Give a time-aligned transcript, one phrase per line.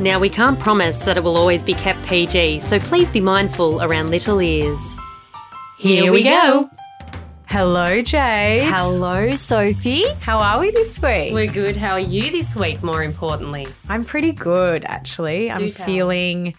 [0.00, 3.82] Now, we can't promise that it will always be kept PG, so please be mindful
[3.82, 4.80] around little ears.
[5.76, 6.70] Here we go.
[7.44, 8.62] Hello, Jade.
[8.62, 10.08] Hello, Sophie.
[10.20, 11.34] How are we this week?
[11.34, 11.76] We're good.
[11.76, 13.66] How are you this week, more importantly?
[13.90, 15.50] I'm pretty good, actually.
[15.50, 15.84] I'm tell.
[15.84, 16.54] feeling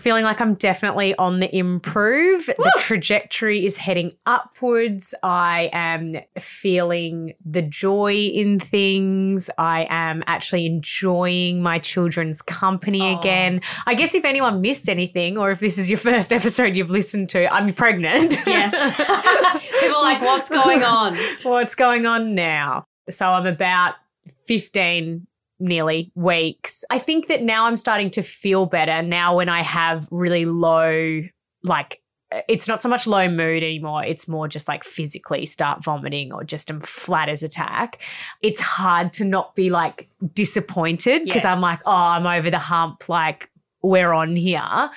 [0.00, 2.46] feeling like I'm definitely on the improve.
[2.46, 5.14] The trajectory is heading upwards.
[5.22, 9.50] I am feeling the joy in things.
[9.58, 13.60] I am actually enjoying my children's company again.
[13.86, 17.28] I guess if anyone missed anything, or if this is your first episode you've listened
[17.30, 18.36] to, I'm pregnant.
[18.46, 18.72] Yes.
[19.80, 21.16] People are like, what's going on?
[21.42, 22.86] what's going on now.
[23.08, 23.94] So I'm about
[24.46, 25.26] 15
[25.60, 26.84] nearly weeks.
[26.90, 31.22] I think that now I'm starting to feel better now when I have really low,
[31.62, 32.02] like,
[32.48, 34.04] it's not so much low mood anymore.
[34.04, 38.00] It's more just like physically start vomiting or just am flat as attack.
[38.40, 41.52] It's hard to not be like disappointed because Yeah.
[41.52, 43.08] I'm like, oh, I'm over the hump.
[43.08, 43.50] Like,
[43.82, 44.90] we're on here.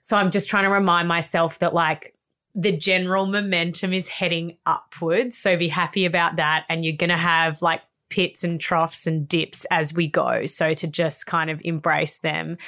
[0.00, 2.14] So I'm just trying to remind myself that like
[2.54, 5.38] the general momentum is heading upwards.
[5.38, 6.64] So be happy about that.
[6.68, 7.82] And you're going to have like
[8.14, 10.46] pits and troughs and dips as we go.
[10.46, 12.58] So to just kind of embrace them.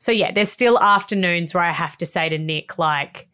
[0.00, 3.28] So yeah, there's still afternoons where I have to say to Nick, like,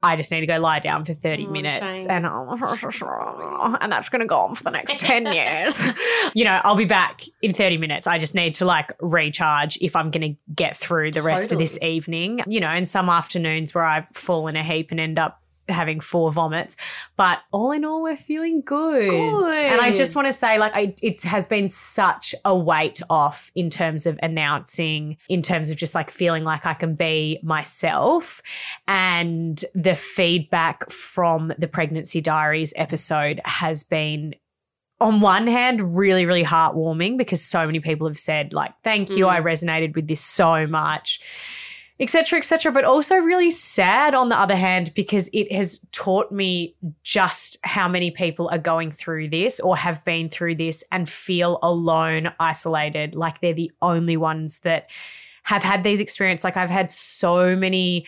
[0.00, 2.06] I just need to go lie down for 30 Oh, minutes shame.
[2.08, 5.82] and oh, and that's going to go on for the next 10 years.
[6.34, 8.06] you know, I'll be back in 30 minutes.
[8.06, 11.58] I just need to like recharge if I'm going to get through the rest of
[11.58, 12.40] this evening.
[12.46, 16.00] You know, and some afternoons where I fall in a heap and end up having
[16.00, 16.76] four vomits.
[17.16, 19.10] But all in all, we're feeling good.
[19.12, 23.50] And I just want to say, like, I, it has been such a weight off
[23.54, 28.42] in terms of announcing, in terms of just like feeling like I can be myself.
[28.86, 34.34] And the feedback from the Pregnancy Diaries episode has been
[35.00, 39.26] on one hand, really, really heartwarming because so many people have said, like, thank you,
[39.26, 39.30] Mm.
[39.30, 41.20] I resonated with this so much,
[42.00, 42.72] etc., etc.
[42.72, 47.88] But also really sad on the other hand because it has taught me just how
[47.88, 53.14] many people are going through this or have been through this and feel alone, isolated,
[53.14, 54.90] like they're the only ones that
[55.42, 56.44] have had these experiences.
[56.44, 58.06] Like I've had so many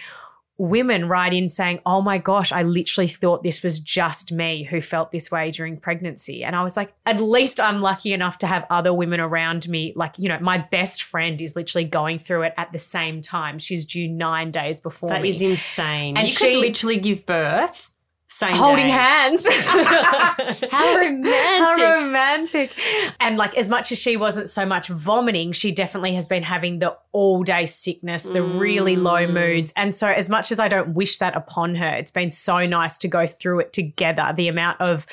[0.60, 4.80] women write in saying, Oh my gosh, I literally thought this was just me who
[4.82, 6.44] felt this way during pregnancy.
[6.44, 9.92] And I was like, At least I'm lucky enough to have other women around me.
[9.96, 13.58] Like, you know, my best friend is literally going through it at the same time.
[13.58, 15.30] She's due nine days before That me.
[15.30, 16.16] is insane.
[16.18, 17.90] And you she- could literally give birth
[18.32, 18.92] same holding day.
[18.92, 19.46] hands.
[20.70, 21.32] How romantic.
[21.34, 22.72] How romantic.
[23.18, 26.78] And like as much as she wasn't so much vomiting, she definitely has been having
[26.78, 29.32] the all day sickness, the really low Mm.
[29.32, 29.72] moods.
[29.76, 32.96] And so as much as I don't wish that upon her, it's been so nice
[32.98, 34.32] to go through it together.
[34.34, 35.06] The amount of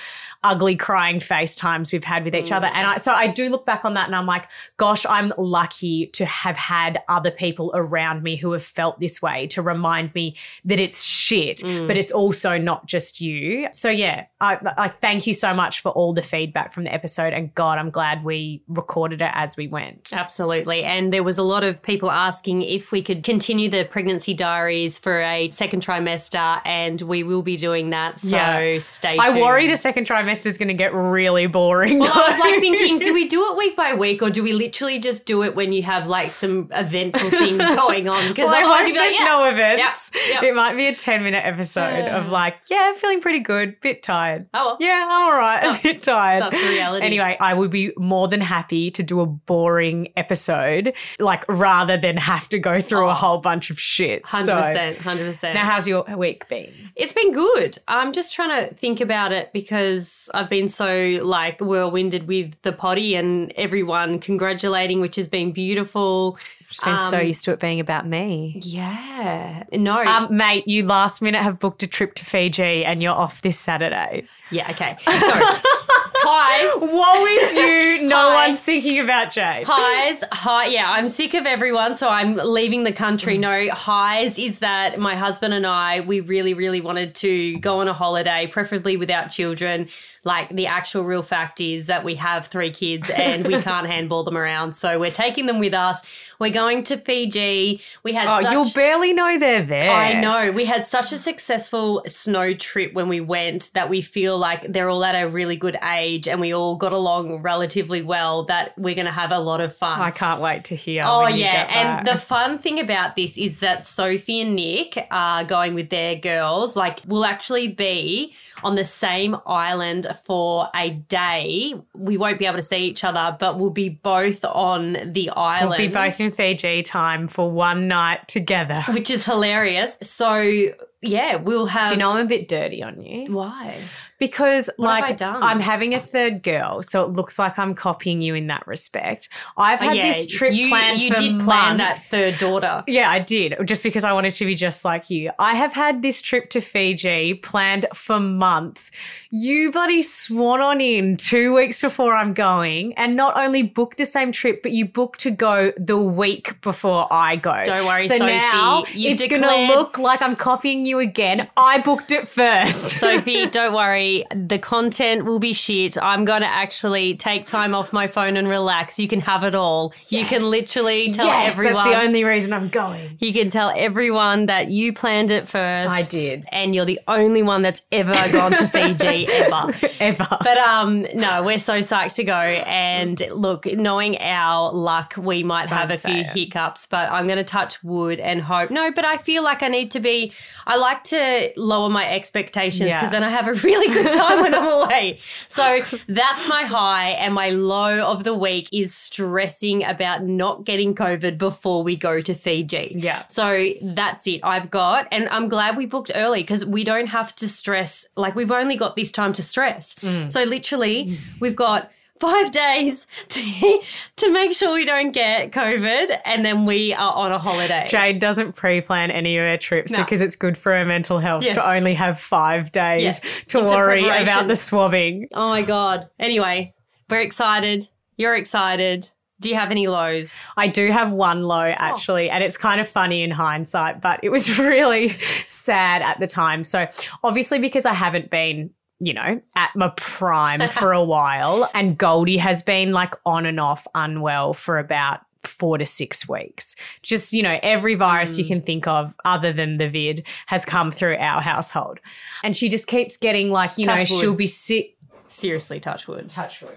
[0.51, 2.67] ugly crying FaceTimes we've had with each other.
[2.67, 4.45] And I so I do look back on that and I'm like,
[4.77, 9.47] gosh, I'm lucky to have had other people around me who have felt this way
[9.47, 10.35] to remind me
[10.65, 11.87] that it's shit, Mm.
[11.87, 13.67] but it's also not just you.
[13.73, 17.33] So yeah, I, I thank you so much for all the feedback from the episode.
[17.33, 20.11] And God, I'm glad we recorded it as we went.
[20.13, 20.83] Absolutely.
[20.83, 24.97] And there was a lot of people asking if we could continue the pregnancy diaries
[24.99, 28.19] for a second trimester, and we will be doing that.
[28.19, 28.77] So Yeah.
[28.79, 31.99] stay I worry the second trimester is going to get really boring.
[31.99, 34.53] Well, I was like thinking, do we do it week by week, or do we
[34.53, 38.27] literally just do it when you have like some eventful things going on?
[38.27, 39.25] Because Well, I otherwise hope you'd be like, there's yeah.
[39.25, 40.11] no events.
[40.13, 40.43] Yep, yep.
[40.43, 44.47] It might be a 10 minute episode of like, yeah, feeling pretty good, bit tired.
[44.53, 44.77] Oh, well.
[44.79, 46.41] Yeah, I'm all right, a bit tired.
[46.41, 47.05] that's the reality.
[47.05, 52.17] Anyway, I would be more than happy to do a boring episode, like rather than
[52.17, 53.09] have to go through Oh.
[53.09, 54.27] a whole bunch of shit.
[54.27, 55.53] So- Hundred percent, hundred percent.
[55.55, 56.71] Now, how's your week been?
[56.95, 57.77] It's been good.
[57.87, 62.71] I'm just trying to think about it because I've been so like whirlwinded with the
[62.71, 66.37] potty and everyone congratulating, which has been beautiful.
[66.69, 68.59] Just been so Um, used to it being about me.
[68.63, 69.63] Yeah.
[69.73, 70.03] No.
[70.03, 73.57] Um, mate, you last minute have booked a trip to Fiji and you're off this
[73.57, 74.23] Saturday.
[74.51, 74.69] yeah.
[74.71, 74.97] Okay.
[74.99, 75.59] So
[76.19, 76.81] Highs.
[76.81, 78.07] Woe is you.
[78.07, 78.47] No Hi.
[78.47, 79.65] one's thinking about Jade.
[79.67, 83.37] Highs, high, yeah, I'm sick of everyone, so I'm leaving the country.
[83.37, 83.39] Mm.
[83.39, 87.87] No, highs is that my husband and I, we really, really wanted to go on
[87.87, 89.87] a holiday, preferably without children.
[90.23, 94.23] Like the actual real fact is that we have three kids and we can't handball
[94.23, 96.33] them around, so we're taking them with us.
[96.39, 97.81] We're going to Fiji.
[98.03, 99.91] We had Oh, such- you'll barely know they're there.
[99.91, 100.51] I know.
[100.51, 104.89] We had such a successful snow trip when we went that we feel like they're
[104.89, 108.95] all at a really good age and we all got along relatively well that we're
[108.95, 109.99] going to have a lot of fun.
[109.99, 111.03] I can't wait to hear.
[111.05, 111.67] Oh yeah,
[111.99, 116.15] and the fun thing about this is that Sophie and Nick are going with their
[116.15, 116.75] girls.
[116.75, 121.75] Like, we'll actually be on the same island for a day.
[121.93, 125.69] We won't be able to see each other, but we'll be both on the island.
[125.69, 128.83] we'll be both in Fiji time for one night together.
[128.89, 129.97] which is hilarious.
[130.01, 130.71] So
[131.01, 131.89] yeah, we'll have.
[131.89, 133.33] Do you know I'm a bit dirty on you?
[133.33, 133.79] why?
[134.19, 135.21] Because What like?
[135.21, 139.29] I'm having a third girl, so it looks like I'm copying you in that respect.
[139.57, 142.83] I've Oh, had yeah, this trip you, planned You for did plan that third daughter.
[142.87, 143.55] Yeah, I did.
[143.65, 145.29] Just because I wanted to be just like you.
[145.37, 148.89] I have had this trip to Fiji planned for months.
[149.29, 154.05] You bloody swan on in two weeks before I'm going, and not only book the
[154.05, 157.61] same trip, but you book to go the week before I go.
[157.65, 161.47] Don't worry, so Sophie, now it's going to look like I'm copying you again.
[161.55, 162.87] I booked it first.
[162.87, 164.06] Sophie, don't worry.
[164.35, 165.97] The content will be shit.
[166.01, 168.97] I'm going to actually take time off my phone and relax.
[168.99, 169.93] You can have it all.
[170.09, 171.73] You can literally tell yes, everyone.
[171.75, 173.17] that's the only reason I'm going.
[173.19, 175.91] you can tell everyone that you planned it first.
[175.91, 176.45] I did.
[176.51, 179.73] And you're the only one that's ever gone to Fiji ever.
[179.99, 180.27] Ever.
[180.43, 182.33] But um, no, we're so psyched to go.
[182.35, 186.27] And look, knowing our luck, we might have a few it.
[186.27, 186.87] hiccups.
[186.87, 188.71] But I'm going to touch wood and hope.
[188.71, 190.31] No, but I feel like I need to be.
[190.65, 193.09] I like to lower my expectations because Yeah.
[193.09, 195.19] then I have a really good time when I'm away.
[195.47, 200.95] So that's my high, and my low of the week is stressing about not getting
[200.95, 202.93] COVID before we go to Fiji.
[202.95, 203.25] Yeah.
[203.27, 204.41] So that's it.
[204.43, 208.05] I've got, and I'm glad we booked early because we don't have to stress.
[208.15, 209.95] Like we've only got this time to stress.
[209.95, 210.31] Mm.
[210.31, 213.81] So literally, we've got five days to,
[214.17, 217.85] to make sure we don't get COVID, and then we are on a holiday.
[217.89, 219.99] Jade doesn't pre-plan any of her trips No.
[220.03, 221.55] because it's good for her mental health Yes.
[221.55, 223.21] to only have five days Yes.
[223.47, 225.27] to It's worry about the swabbing.
[225.33, 226.09] oh my god.
[226.19, 226.73] Anyway,
[227.09, 227.87] we're excited.
[228.17, 229.09] You're excited.
[229.39, 230.47] Do you have any lows?
[230.57, 231.75] I do have one low Oh.
[231.77, 236.25] actually, and it's kind of funny in hindsight, but it was really sad at the
[236.25, 236.63] time.
[236.63, 236.87] So
[237.23, 241.69] obviously because I haven't been you know, at my prime for a while.
[241.75, 246.75] And Goldie has been like on and off unwell for about four to six weeks.
[247.03, 248.47] Just, you know, every virus you Mm.
[248.47, 251.99] can think of other than the vid has come through our household.
[252.43, 254.07] And she just keeps getting like, you know, wood.
[254.07, 254.95] she'll be sick.
[255.27, 256.29] Seriously, touch wood.
[256.29, 256.75] Touch wood.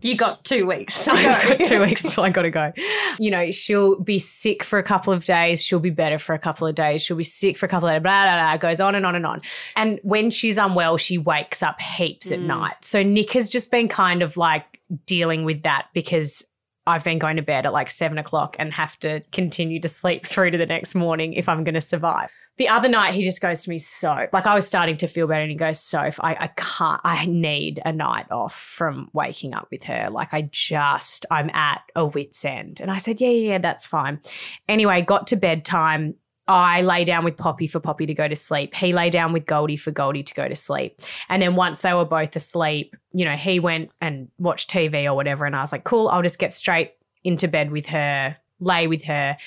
[0.00, 1.06] You got two weeks.
[1.08, 2.72] I've got two weeks till I gotta go.
[3.18, 5.62] You know, she'll be sick for a couple of days.
[5.62, 7.02] She'll be better for a couple of days.
[7.02, 8.02] She'll be sick for a couple of days.
[8.02, 8.54] Blah blah blah.
[8.54, 9.42] It Goes on and on and on.
[9.76, 12.46] And when she's unwell, she wakes up heaps at mm.
[12.46, 12.76] night.
[12.80, 16.44] So Nick has just been kind of like dealing with that because.
[16.86, 20.26] I've been going to bed at like seven o'clock and have to continue to sleep
[20.26, 22.30] through to the next morning if I'm going to survive.
[22.56, 25.26] The other night, he just goes to me, So, like, I was starting to feel
[25.26, 29.54] better, and he goes, Soph, I, I can't, I need a night off from waking
[29.54, 30.08] up with her.
[30.08, 32.78] Like, I just, I'm at a wit's end.
[32.80, 34.20] And I said, Yeah, yeah, yeah, that's fine.
[34.68, 36.14] Anyway, got to bedtime.
[36.46, 38.74] I lay down with Poppy for Poppy to go to sleep.
[38.74, 41.00] He lay down with Goldie for Goldie to go to sleep.
[41.28, 45.14] And then once they were both asleep, you know, he went and watched TV or
[45.14, 45.46] whatever.
[45.46, 46.92] And I was like, cool, I'll just get straight
[47.22, 49.38] into bed with her, lay with her.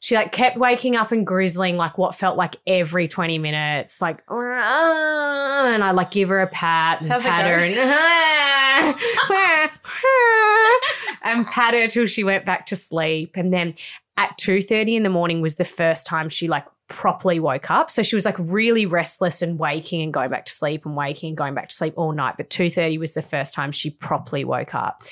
[0.00, 4.20] She like kept waking up and grizzling like what felt like every 20 minutes, like,
[4.28, 7.74] and I like give her a pat and How's pat her and,
[11.22, 13.36] and pat her till she went back to sleep.
[13.36, 13.74] And then
[14.16, 17.90] at 2.30 in the morning was the first time she like properly woke up.
[17.90, 21.28] So she was like really restless and waking and going back to sleep and waking
[21.30, 22.34] and going back to sleep all night.
[22.36, 25.02] But 2.30 was the first time she properly woke up.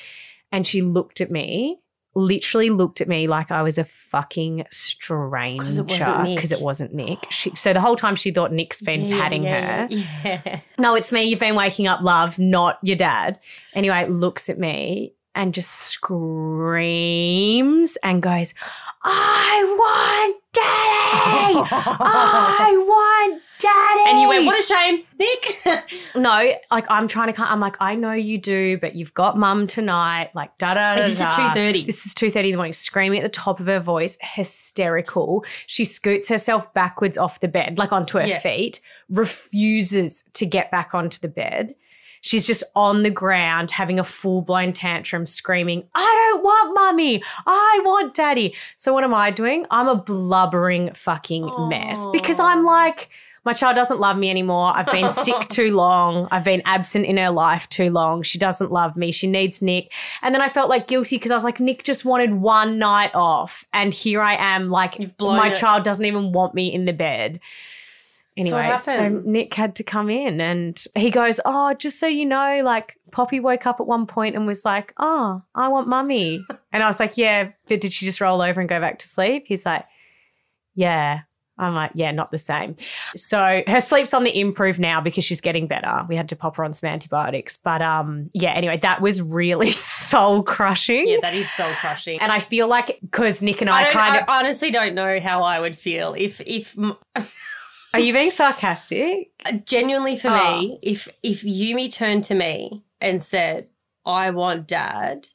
[0.53, 1.79] And she looked at me,
[2.15, 5.65] literally looked at me like I was a fucking stranger.
[5.65, 7.27] 'Cause it wasn't Because it wasn't Nick.
[7.31, 9.95] She, so the whole time she thought Nick's been Yeah, patting yeah, her.
[9.95, 10.61] Yeah.
[10.79, 11.23] No, it's me.
[11.23, 13.39] You've been waking up, love, not your dad.
[13.75, 15.71] Anyway, looks at me and just
[16.51, 18.53] screams and goes,
[19.03, 21.59] I want daddy!
[22.01, 22.75] I
[23.31, 24.11] want daddy!
[24.11, 25.95] And you went, what a shame, Nick.
[26.17, 29.67] No, like I'm trying to, I'm like, I know you do, but you've got mum
[29.69, 30.31] tonight.
[30.35, 31.03] Like, da da da.
[31.03, 31.87] Is this at 2:30?
[31.87, 35.45] This is 2.30 in the morning, screaming at the top of her voice, hysterical.
[35.67, 38.41] She scoots herself backwards off the bed, like onto her Yeah.
[38.41, 41.75] feet, refuses to get back onto the bed.
[42.23, 47.23] She's just on the ground having a full blown tantrum, screaming, I don't want mummy.
[47.47, 48.55] I want daddy.
[48.77, 49.67] So, what am I doing?
[49.71, 53.11] I'm a blubbering fucking mess because I'm like,
[53.45, 54.73] my child doesn't love me anymore.
[54.77, 56.29] I've been sick too long.
[56.31, 58.23] I've been absent in her life too long.
[58.23, 59.13] She doesn't love me.
[59.13, 59.93] She needs Nick.
[60.23, 63.15] And then I felt like guilty because I was like, Nick just wanted one night
[63.15, 63.65] off.
[63.73, 65.55] And here I am, like, my it.
[65.55, 67.41] child doesn't even want me in the bed.
[68.37, 69.09] Anyway, what so.
[69.09, 73.41] Nick had to come in and he goes, Oh, just so you know, like Poppy
[73.41, 76.45] woke up at one point and was like, Oh, I want mummy.
[76.73, 79.09] and I was like, Yeah, but did she just roll over and go back to
[79.09, 79.45] sleep?
[79.47, 79.85] He's like,
[80.75, 81.23] Yeah.
[81.59, 82.75] I'm like, yeah, not the same.
[83.15, 86.07] So her sleep's on the improve now because she's getting better.
[86.09, 87.59] We had to pop her on some antibiotics.
[87.59, 91.07] But um, yeah, anyway, that was really soul crushing.
[91.07, 92.19] Yeah, that is soul crushing.
[92.19, 95.21] and I feel like because Nick and I, I, kind of I honestly don't know
[95.21, 96.75] how I would feel if if
[97.95, 99.31] are you being sarcastic?
[99.45, 100.61] Uh, genuinely for Oh.
[100.61, 103.71] me, if if Yumi turned to me and said,
[104.07, 105.29] "I want dad,"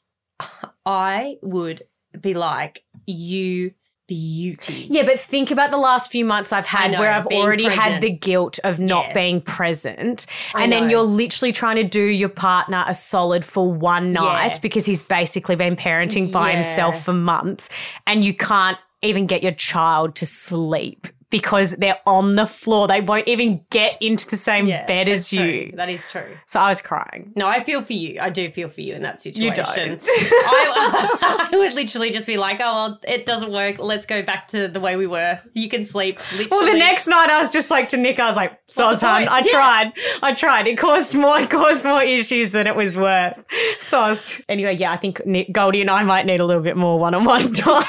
[0.84, 1.82] I would
[2.20, 3.72] be like, "You
[4.08, 7.64] beauty." Yeah, but think about the last few months I've had know, where I've already
[7.64, 9.14] had the guilt of not Yeah.
[9.14, 10.26] being present.
[10.54, 14.52] I and then you're literally trying to do your partner a solid for one night
[14.54, 14.58] Yeah.
[14.62, 16.54] because he's basically been parenting by Yeah.
[16.56, 17.68] himself for months
[18.06, 22.86] and you can't even get your child to sleep because they're on the floor.
[22.88, 25.42] They won't even get into the same Yeah, bed as true.
[25.44, 25.72] you.
[25.74, 26.36] That is true.
[26.46, 27.32] So I was crying.
[27.34, 28.20] No, I feel for you.
[28.20, 29.90] I do feel for you in that situation.
[29.90, 30.02] You don't.
[30.08, 33.78] I, I would literally just be like, "Oh, well, it doesn't work.
[33.78, 35.40] Let's go back to the way we were.
[35.52, 36.48] You can sleep." Literally.
[36.50, 39.28] Well, the next night I was just like to Nick, I was like, "So, hun.
[39.28, 39.50] I Yeah.
[39.50, 39.92] tried,
[40.22, 40.66] I tried.
[40.66, 43.44] It caused more, it caused more issues than it was worth."
[43.80, 44.16] So,
[44.48, 47.52] anyway, yeah, I think Nick, Goldie and I might need a little bit more one-on-one
[47.52, 47.84] time.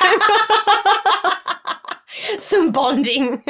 [2.39, 3.43] some bonding.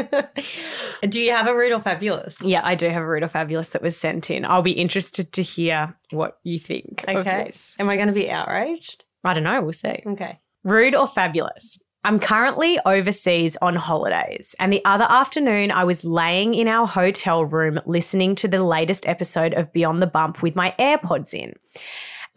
[1.10, 2.42] do you have a rude or fabulous?
[2.42, 4.46] yeah, I do have a rude or fabulous that was sent in.
[4.46, 7.06] I'll be interested to hear what you think.
[7.08, 7.52] of Okay.
[7.80, 9.06] Am I going to be outraged?
[9.24, 9.62] I don't know.
[9.62, 10.04] We'll see.
[10.06, 10.40] Okay.
[10.64, 11.80] Rude or fabulous?
[12.04, 17.44] I'm currently overseas on holidays, and the other afternoon I was laying in our hotel
[17.44, 21.54] room listening to the latest episode of Beyond the Bump with my AirPods in.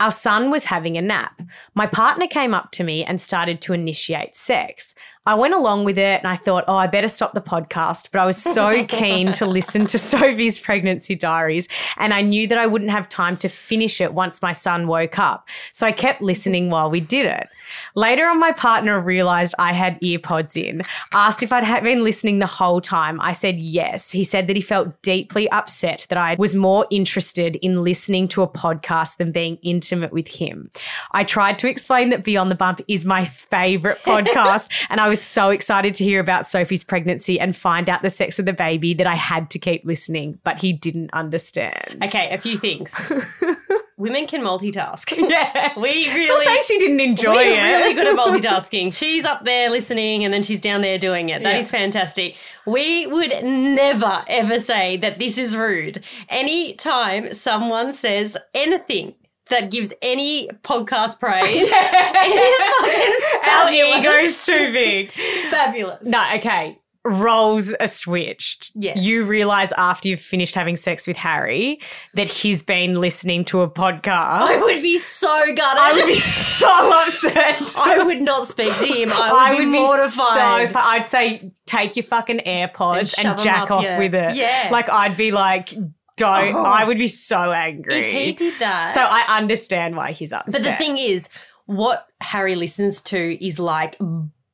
[0.00, 1.42] Our son was having a nap.
[1.74, 4.94] My partner came up to me and started to initiate sex.
[5.26, 8.08] I went along with it and I thought, oh, I better stop the podcast.
[8.10, 11.68] But I was so keen to listen to Sophie's pregnancy diaries.
[11.98, 15.18] And I knew that I wouldn't have time to finish it once my son woke
[15.18, 15.48] up.
[15.72, 17.48] So I kept listening while we did it.
[17.94, 22.46] Later on, my partner realized I had AirPods in, asked if I'd been listening the
[22.46, 23.20] whole time.
[23.20, 24.10] I said yes.
[24.10, 28.42] He said that he felt deeply upset that I was more interested in listening to
[28.42, 30.70] a podcast than being intimate with him.
[31.12, 35.20] I tried to explain that Beyond the Bump is my favorite podcast, and I was
[35.20, 38.94] so excited to hear about Sophie's pregnancy and find out the sex of the baby
[38.94, 41.98] that I had to keep listening, but he didn't understand.
[42.02, 42.94] Okay, a few things.
[43.98, 45.10] Women can multitask.
[45.30, 45.72] Yeah.
[45.78, 47.76] We really saying she didn't enjoy We're it.
[47.76, 48.96] really good at multitasking.
[48.96, 51.42] She's up there listening and then she's down there doing it.
[51.42, 51.60] That Yeah.
[51.60, 52.36] is fantastic.
[52.66, 56.02] We would never ever say that this is rude.
[56.30, 59.14] Any time someone says anything
[59.50, 65.10] that gives any podcast praise, it is fucking Our ego's too big.
[65.50, 66.04] fabulous.
[66.06, 66.78] No, okay.
[67.02, 68.72] Roles are switched.
[68.74, 68.98] Yes.
[69.02, 71.80] You realize after you've finished having sex with Harry
[72.12, 74.42] that he's been listening to a podcast.
[74.42, 75.80] I would be so gutted.
[75.80, 76.68] I would be so
[77.06, 77.74] upset.
[77.78, 79.08] I would not speak to him.
[79.14, 80.66] I would, be mortified.
[80.68, 80.72] so.
[80.74, 83.98] fu- I'd say take your fucking AirPods And and, shove 'em jack up off your-
[83.98, 84.36] with it.
[84.36, 84.68] Yeah.
[84.70, 85.72] Like I'd be like,
[86.20, 86.54] don't.
[86.54, 86.64] Oh.
[86.64, 87.94] I would be so angry.
[87.96, 88.90] if he did that.
[88.90, 90.52] so I understand why he's upset.
[90.52, 91.28] But the thing is,
[91.66, 93.96] what Harry listens to is like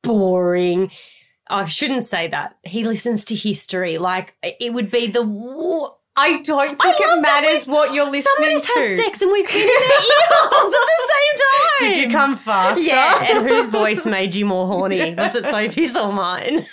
[0.03, 0.91] boring.
[1.49, 2.57] I shouldn't say that.
[2.65, 3.99] He listens to history.
[3.99, 5.23] Like it would be the.
[5.23, 8.81] wa- I don't think I it matters what you're listening Someone to.
[8.97, 9.77] had sex and we've been in their
[10.31, 11.93] earholes at the same time.
[11.93, 12.81] Did you come faster?
[12.81, 15.15] Yeah, and whose voice made you more horny?
[15.15, 16.65] Was it Sophie's or mine?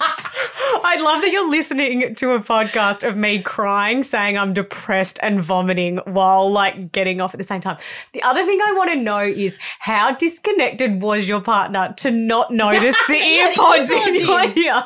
[0.00, 5.40] I love that you're listening to a podcast of me crying, saying I'm depressed and
[5.40, 7.78] vomiting while like getting off at the same time.
[8.12, 12.52] The other thing I want to know is how disconnected was your partner to not
[12.52, 14.82] notice the He AirPods in your ear?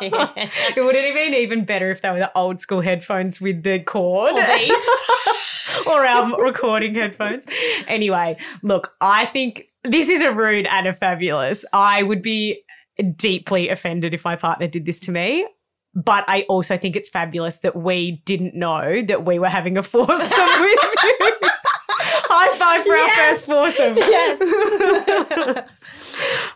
[0.76, 3.80] It would have been even better if they were the old school headphones with the
[3.80, 4.32] cord.
[4.32, 4.88] Or these.
[5.86, 7.46] or our recording headphones.
[7.86, 11.64] Anyway, look, I think this is a rude and a fabulous.
[11.72, 12.62] I would be
[13.16, 15.46] deeply offended if my partner did this to me.
[15.94, 19.82] But I also think it's fabulous that we didn't know that we were having a
[19.82, 21.16] foursome with you.
[22.34, 23.48] High five for Yes.
[23.48, 23.96] our first foursome.
[23.98, 25.68] Yes.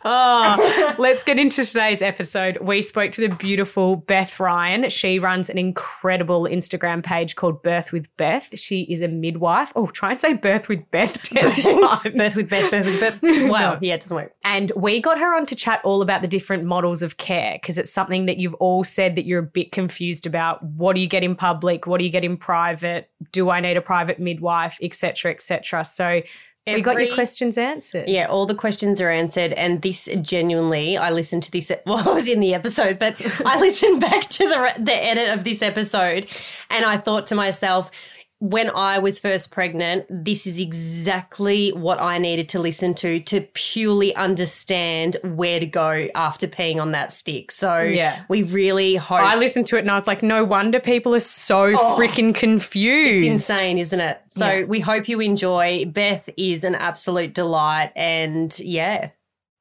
[0.04, 2.58] oh, let's get into today's episode.
[2.61, 4.88] We spoke to the beautiful Beth Ryan.
[4.88, 8.58] She runs an incredible Instagram page called Birth with Beth.
[8.58, 9.73] She is a midwife.
[9.76, 12.14] Oh, try and say Birth with Beth 10 times.
[12.14, 13.50] Birth with Beth, birth with Beth.
[13.50, 14.35] Wow, yeah, it doesn't work.
[14.44, 17.78] And we got her on to chat all about the different models of care because
[17.78, 20.62] it's something that you've all said that you're a bit confused about.
[20.62, 21.87] What do you get in public?
[21.87, 23.11] What do you get in private?
[23.32, 25.85] Do I need a private midwife, etc., etc.
[25.85, 26.23] So
[26.75, 28.08] we got your questions answered.
[28.08, 31.70] Yeah, all the questions are answered, and this genuinely, I listened to this.
[31.87, 35.44] Well, I was in the episode, but I listened back to the the edit of
[35.44, 36.26] this episode,
[36.70, 37.90] and I thought to myself,
[38.38, 43.40] when I was first pregnant, this is exactly what I needed to listen to to
[43.55, 47.50] purely understand where to go after peeing on that stick.
[47.50, 48.25] So Yeah.
[48.28, 49.21] we really hope.
[49.21, 52.35] I listened to it and I was like, no wonder people are so oh, freaking
[52.35, 53.26] confused.
[53.26, 53.33] Oh.
[53.33, 54.21] It's insane, isn't it?
[54.28, 54.64] So Yeah.
[54.64, 55.87] we hope you enjoy.
[55.87, 59.11] Beth is an absolute delight, and yeah,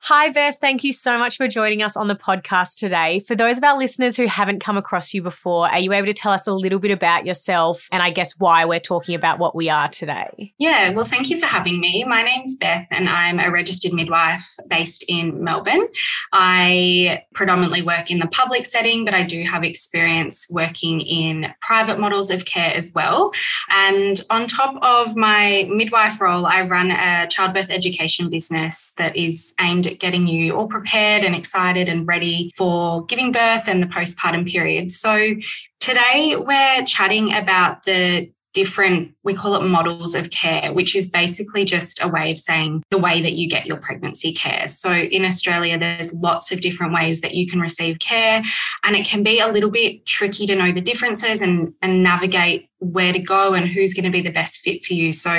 [0.08, 0.60] Hi, Beth.
[0.62, 3.18] Thank you so much for joining us on the podcast today.
[3.22, 6.14] For those of our listeners who haven't come across you before, are you able to
[6.14, 9.56] tell us a little bit about yourself and I guess why we're talking about what
[9.56, 10.54] we are today?
[10.60, 12.04] Yeah, well, thank you for having me.
[12.04, 15.88] My name's Beth, and I'm a registered midwife based in Melbourne.
[16.32, 22.00] I predominantly work in the public setting, but I do have experience working in private
[22.00, 23.32] models of care as well.
[23.72, 29.56] And on top of my midwife role, I run a childbirth education business that is
[29.60, 33.88] aimed at getting you all prepared and excited and ready for giving birth and the
[33.88, 34.92] postpartum period.
[34.92, 35.36] So
[35.80, 41.66] today we're chatting about the different, we call it models of care, which is basically
[41.66, 44.70] just a way of saying the way that you get your pregnancy care.
[44.70, 48.42] So in Australia, there's lots of different ways that you can receive care,
[48.86, 52.70] and it can be a little bit tricky to know the differences and, and navigate
[52.80, 55.12] where to go and who's going to be the best fit for you.
[55.12, 55.32] So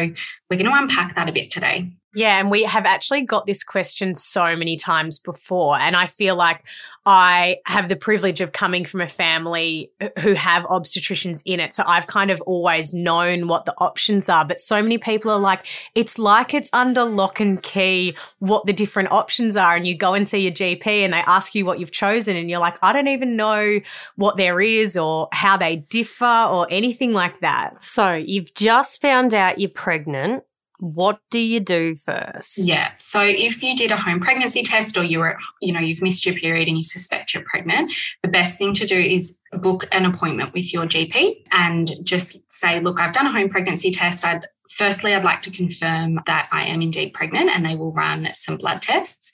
[0.50, 1.90] we're going to unpack that a bit today.
[2.16, 5.78] Yeah, and we have actually got this question so many times before.
[5.78, 6.64] And I feel like
[7.04, 11.74] I have the privilege of coming from a family who have obstetricians in it.
[11.74, 14.46] So I've kind of always known what the options are.
[14.46, 18.72] But so many people are like, it's like it's under lock and key what the
[18.72, 19.76] different options are.
[19.76, 22.34] And you go and see your GP and they ask you what you've chosen.
[22.34, 23.78] And you're like, I don't even know
[24.14, 27.84] what there is or how they differ or anything like that.
[27.84, 30.44] So you've just found out you're pregnant.
[30.78, 32.58] What do you do first?
[32.58, 32.92] Yeah.
[32.98, 36.26] So if you did a home pregnancy test or you were, you know, you've missed
[36.26, 40.04] your period and you suspect you're pregnant, the best thing to do is book an
[40.04, 44.24] appointment with your GP and just say, look, I've done a home pregnancy test.
[44.24, 48.28] I'd firstly I'd like to confirm that I am indeed pregnant and they will run
[48.34, 49.30] some blood tests.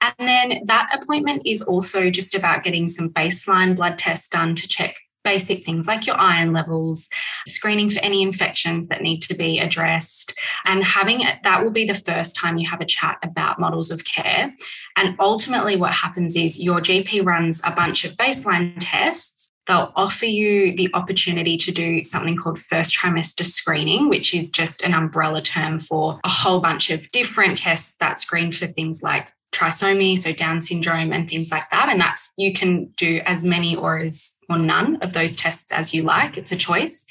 [0.00, 4.68] And then that appointment is also just about getting some baseline blood tests done to
[4.68, 7.08] check basic things like your iron levels,
[7.48, 11.84] screening for any infections that need to be addressed, and having it, that will be
[11.84, 14.54] the first time you have a chat about models of care.
[14.96, 19.50] And ultimately, what happens is your GP runs a bunch of baseline tests.
[19.66, 24.82] They'll offer you the opportunity to do something called first trimester screening, which is just
[24.82, 29.32] an umbrella term for a whole bunch of different tests that screen for things like
[29.52, 31.88] trisomy, so Down syndrome, and things like that.
[31.88, 35.92] And that's you can do as many or as or none of those tests as
[35.92, 36.36] you like.
[36.36, 37.06] It's a choice.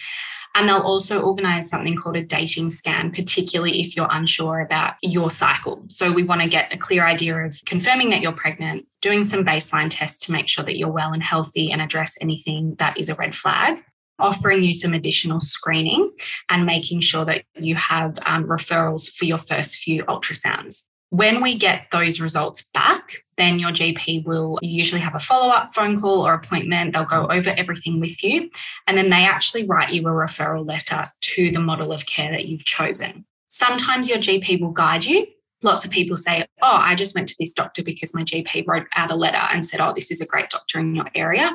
[0.55, 5.29] And they'll also organize something called a dating scan, particularly if you're unsure about your
[5.29, 5.83] cycle.
[5.89, 9.43] So we want to get a clear idea of confirming that you're pregnant, doing some
[9.43, 13.09] baseline tests to make sure that you're well and healthy and address anything that is
[13.09, 13.83] a red flag.
[14.17, 16.09] Offering you some additional screening
[16.49, 20.89] and making sure that you have um, referrals for your first few ultrasounds.
[21.09, 25.73] When we get those results back, then your GP will usually have a follow up
[25.73, 26.93] phone call or appointment.
[26.93, 28.49] They'll go over everything with you.
[28.87, 32.45] And then they actually write you a referral letter to the model of care that
[32.45, 33.25] you've chosen.
[33.45, 35.27] Sometimes your GP will guide you.
[35.61, 38.87] Lots of people say, Oh, I just went to this doctor because my GP wrote
[38.95, 41.51] out a letter and said, Oh, this is a great doctor in your area.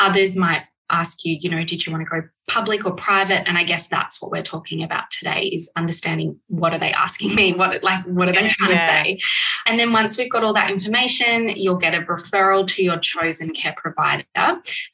[0.00, 3.46] Others might ask you, you know, did you want to go public or private?
[3.46, 7.34] And I guess that's what we're talking about today is understanding what are they asking
[7.34, 7.52] me?
[7.52, 8.76] What like what are they trying Yeah.
[8.76, 9.18] to say?
[9.66, 13.50] And then once we've got all that information, you'll get a referral to your chosen
[13.50, 14.24] care provider.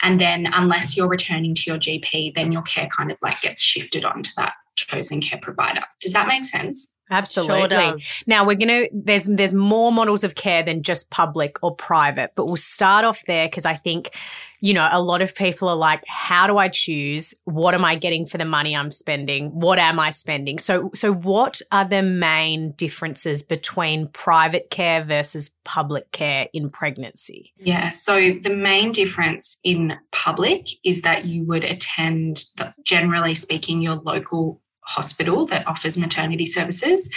[0.03, 3.63] And then unless you're returning to your GP, then your care kind of like gets
[3.63, 5.83] shifted onto that chosen care provider.
[6.01, 6.95] Does that make sense?
[7.11, 7.77] Absolutely.
[8.01, 8.25] Sure.
[8.27, 12.47] Now we're gonna there's there's more models of care than just public or private, but
[12.47, 14.11] we'll start off there because I think,
[14.65, 17.35] you know, a lot of people are like, how do I choose?
[17.45, 19.51] What am I getting for the money I'm spending?
[19.51, 20.59] What am I spending?
[20.59, 27.53] So so what are the main differences between private care versus public care in pregnancy?
[27.59, 27.91] Yeah.
[27.91, 33.97] So the main difference in public is that you would attend, the, generally speaking, your
[33.97, 37.15] local hospital that offers maternity services.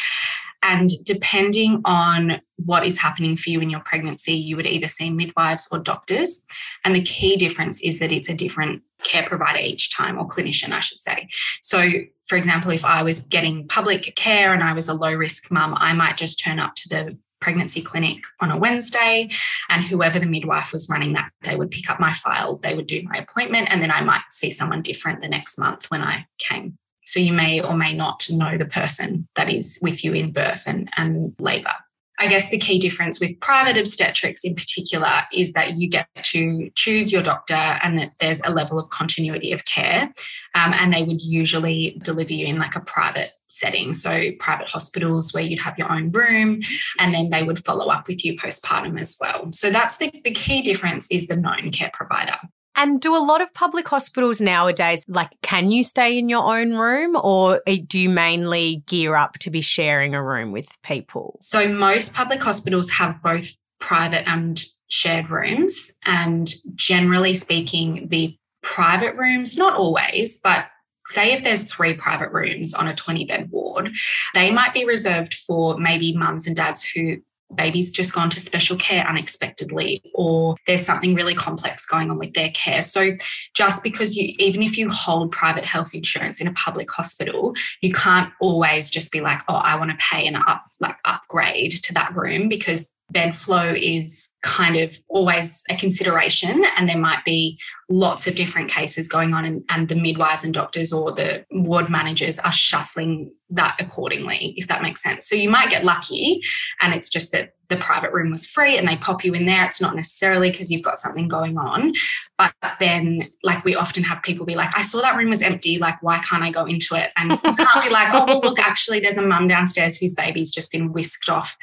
[0.63, 5.09] And depending on what is happening for you in your pregnancy, you would either see
[5.09, 6.43] midwives or doctors.
[6.83, 10.71] And the key difference is that it's a different care provider each time, or clinician,
[10.71, 11.29] I should say.
[11.61, 11.87] So,
[12.27, 15.75] for example, if I was getting public care and I was a low risk mum,
[15.77, 19.29] I might just turn up to the pregnancy clinic on a Wednesday,
[19.69, 22.57] and whoever the midwife was running that day would pick up my file.
[22.57, 25.91] They would do my appointment, and then I might see someone different the next month
[25.91, 26.79] when I came.
[27.07, 30.63] So you may or may not know the person that is with you in birth
[30.67, 31.73] and, and labour.
[32.19, 36.69] I guess the key difference with private obstetrics in particular is that you get to
[36.75, 40.11] choose your doctor and that there's a level of continuity of care.
[40.55, 43.93] Um, and they would usually deliver you in like a private setting.
[43.93, 46.59] So, private hospitals where you'd have your own room,
[46.99, 49.49] and then they would follow up with you postpartum as well.
[49.53, 52.37] So, that's the, the key difference is the known care provider.
[52.77, 56.73] And do a lot of public hospitals nowadays, like, can you stay in your own
[56.73, 61.37] room or do you mainly gear up to be sharing a room with people?
[61.41, 65.91] So, most public hospitals have both private and shared rooms.
[66.05, 70.67] And generally speaking, the private rooms, not always, but
[71.05, 73.95] say if there's three private rooms on a 20 bed ward,
[74.33, 77.17] they might be reserved for maybe mums and dads who
[77.55, 82.33] baby's just gone to special care unexpectedly or there's something really complex going on with
[82.33, 82.81] their care.
[82.81, 83.15] So
[83.53, 87.93] just because you even if you hold private health insurance in a public hospital you
[87.93, 91.93] can't always just be like oh i want to pay an up like upgrade to
[91.93, 97.59] that room because bed flow is kind of always a consideration and there might be
[97.89, 101.89] lots of different cases going on and, and, the midwives and doctors or the ward
[101.89, 105.27] managers are shuffling that accordingly if that makes sense.
[105.27, 106.41] So you might get lucky
[106.79, 109.65] and it's just that the private room was free and they pop you in there.
[109.65, 111.93] It's not necessarily because you've got something going on
[112.37, 115.79] but then like we often have people be like i saw that room was empty
[115.79, 117.11] like why can't i go into it?
[117.17, 120.51] And you can't be like oh well look actually there's a mum downstairs whose baby's
[120.51, 121.57] just been whisked off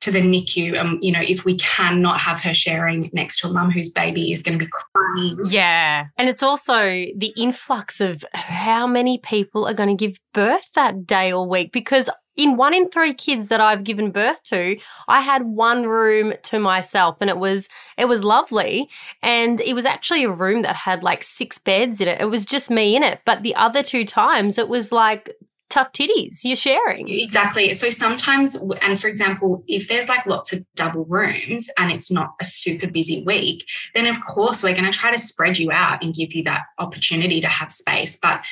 [0.00, 3.52] to the nicu and you know if we cannot have her sharing next to a
[3.52, 5.38] mum whose baby is going to be crying.
[5.48, 6.06] Yeah.
[6.16, 11.06] And it's also the influx of how many people are going to give birth that
[11.06, 12.08] day or week because
[12.38, 16.60] in one in three kids that I've given birth to, I had one room to
[16.60, 18.88] myself and it was it was lovely.
[19.22, 22.20] And it was actually a room that had like six beds in it.
[22.20, 23.20] It was just me in it.
[23.26, 25.36] But the other two times it was like
[25.70, 27.08] tough titties you're sharing.
[27.08, 27.72] Exactly.
[27.72, 32.30] So sometimes, and for example, if there's like lots of double rooms and it's not
[32.40, 36.02] a super busy week, then of course we're going to try to spread you out
[36.02, 38.18] and give you that opportunity to have space.
[38.20, 38.44] But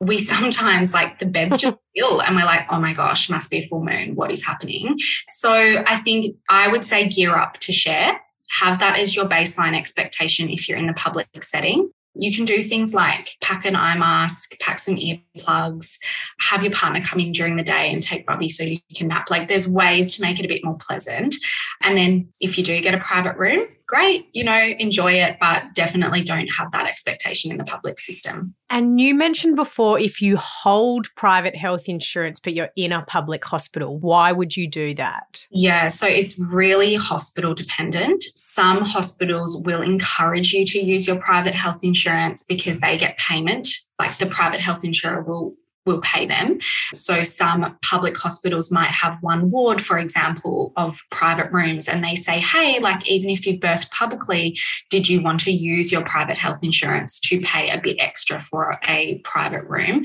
[0.00, 3.58] we sometimes like the beds just fill and we're like, oh my gosh, must be
[3.58, 4.14] a full moon.
[4.14, 4.96] What is happening?
[5.28, 8.20] So I think I would say gear up to share.
[8.60, 11.90] Have that as your baseline expectation if you're in the public setting.
[12.14, 15.98] You can do things like pack an eye mask, pack some earplugs,
[16.40, 19.30] have your partner come in during the day and take Bobby so you can nap.
[19.30, 21.34] Like there's ways to make it a bit more pleasant.
[21.80, 25.64] And then if you do get a private room, great, you know, enjoy it, but
[25.74, 28.54] definitely don't have that expectation in the public system.
[28.70, 33.44] And you mentioned before if you hold private health insurance but you're in a public
[33.44, 35.46] hospital, why would you do that?
[35.50, 38.22] Yeah, so it's really hospital dependent.
[38.22, 43.68] Some hospitals will encourage you to use your private health insurance because they get payment.
[43.98, 45.54] Like the private health insurer will
[45.86, 46.58] will pay them.
[46.94, 52.14] So some public hospitals might have one ward, for example, of private rooms, and they
[52.14, 54.58] say, hey, like even if you've birthed publicly,
[54.90, 58.78] did you want to use your private health insurance to pay a bit extra for
[58.86, 60.02] a private room?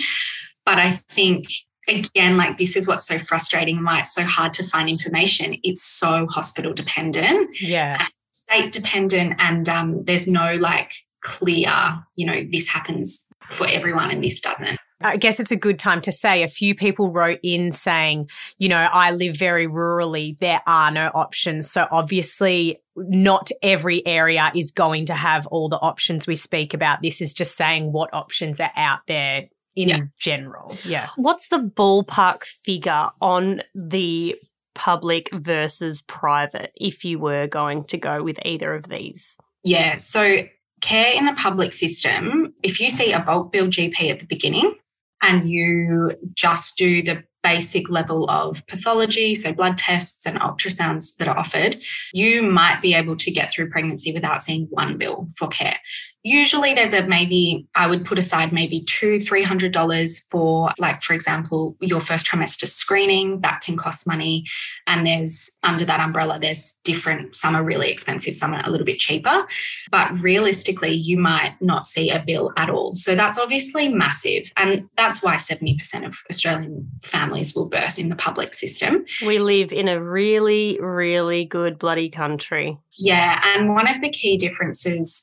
[0.66, 1.48] But I think
[1.88, 5.58] again, like this is what's so frustrating, why it's so hard to find information.
[5.64, 7.62] It's so hospital dependent.
[7.62, 8.06] Yeah.
[8.20, 11.72] State dependent, and um, there's no like clear,
[12.16, 14.80] you know, this happens for everyone and this doesn't.
[15.02, 18.68] I guess it's a good time to say a few people wrote in saying, you
[18.68, 20.38] know, I live very rurally.
[20.40, 21.70] There are no options.
[21.70, 27.02] So obviously, not every area is going to have all the options we speak about.
[27.04, 30.00] This is just saying what options are out there in yeah.
[30.18, 30.76] general.
[30.84, 31.08] Yeah.
[31.16, 34.36] What's the ballpark figure on the
[34.74, 39.38] public versus private if you were going to go with either of these?
[39.64, 39.98] Yeah.
[39.98, 40.46] So
[40.82, 44.74] care in the public system, if you see a bulk bill GP at the beginning,
[45.22, 51.28] and you just do the basic level of pathology, so blood tests and ultrasounds that
[51.28, 51.78] are offered,
[52.14, 55.78] you might be able to get through pregnancy without seeing one bill for care.
[56.24, 61.02] Usually there's a maybe i would put aside maybe two three hundred dollars for like
[61.02, 64.46] for example your first trimester screening that can cost money.
[64.86, 68.86] And there's under that umbrella there's different some are really expensive some are a little
[68.86, 69.46] bit cheaper.
[69.92, 72.96] But realistically you might not see a bill at all.
[72.96, 74.52] So that's obviously massive.
[74.58, 79.06] And that's why 70% of australian families will birth in the public system.
[79.26, 82.78] We live in a really, really good bloody country.
[83.00, 85.22] yeah, and one of the key differences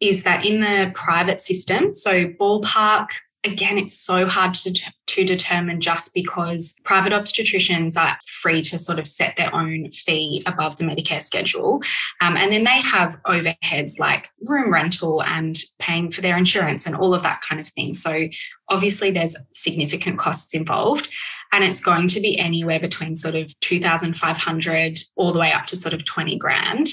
[0.00, 3.08] is that in the private system, so ballpark,
[3.44, 4.72] again, it's so hard to,
[5.06, 10.42] to determine just because private obstetricians are free to sort of set their own fee
[10.46, 11.80] above the Medicare schedule.
[12.20, 16.96] Um, and then they have overheads like room rental and paying for their insurance and
[16.96, 17.94] all of that kind of thing.
[17.94, 18.28] So
[18.68, 21.08] obviously, there's significant costs involved
[21.52, 25.76] and it's going to be anywhere between sort of 2500 all the way up to
[25.76, 26.88] sort of 20 grand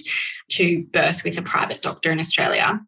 [0.49, 2.79] to birth with a private doctor in Australia.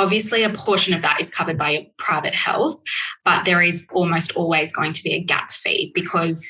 [0.00, 2.82] Obviously, a portion of that is covered by private health,
[3.22, 6.42] but there is almost always going to be a gap fee because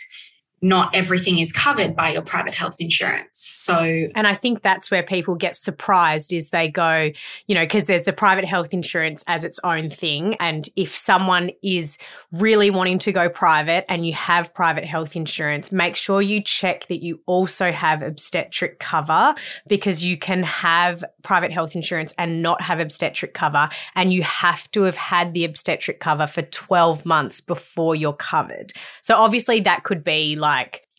[0.63, 3.39] not everything is covered by your private health insurance.
[3.39, 7.11] So, And I think that's where people get surprised is they go,
[7.47, 10.35] you know, because there's the private health insurance as its own thing.
[10.35, 11.97] And if someone is
[12.31, 16.87] really wanting to go private and you have private health insurance, make sure you check
[16.89, 19.35] that you also have obstetric cover
[19.67, 23.71] because you can have private health insurance and not have obstetric cover.
[23.95, 28.75] And you have to have had the obstetric cover for 12 months before you're covered.
[29.01, 30.50] So obviously that could be like,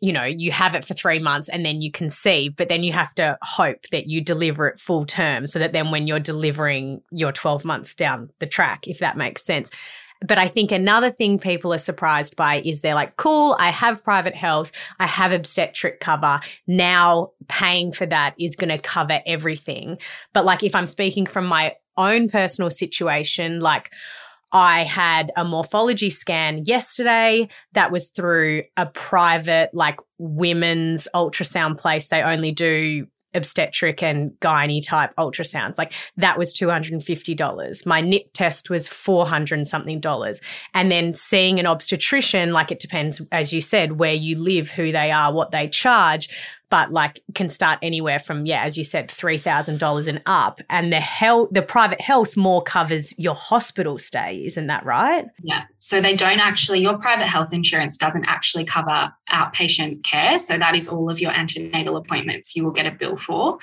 [0.02, 2.92] you know, you have it for three months and then you conceive, but then you
[2.92, 7.02] have to hope that you deliver it full term so that then when you're delivering,
[7.12, 9.70] you're 12 months down the track, if that makes sense.
[10.26, 14.04] But I think another thing people are surprised by is they're like, cool, I have
[14.04, 16.40] private health, I have obstetric cover.
[16.68, 19.98] Now paying for that is going to cover everything.
[20.34, 23.92] But like, if I'm speaking from my own personal situation, like,
[24.54, 32.10] I had a morphology scan yesterday that was through a private, like women's ultrasound place.
[32.10, 35.78] They only do obstetric and gynae type ultrasounds.
[35.78, 37.86] Like that was $250.
[37.86, 40.42] My NIP test was 400 something dollars.
[40.74, 44.92] And then seeing an obstetrician, like it depends, as you said, where you live, who
[44.92, 46.30] they are, what they charge.
[46.72, 50.62] But like can start anywhere from, yeah, as you said, $3,000 and up.
[50.70, 54.44] And the health, the private health more covers your hospital stay.
[54.46, 55.26] Isn't that right?
[55.44, 55.66] yeah.
[55.78, 60.40] So, they don't actually, your private health insurance doesn't actually cover outpatient care.
[60.40, 63.60] So, that is all of your antenatal appointments you will get a bill for.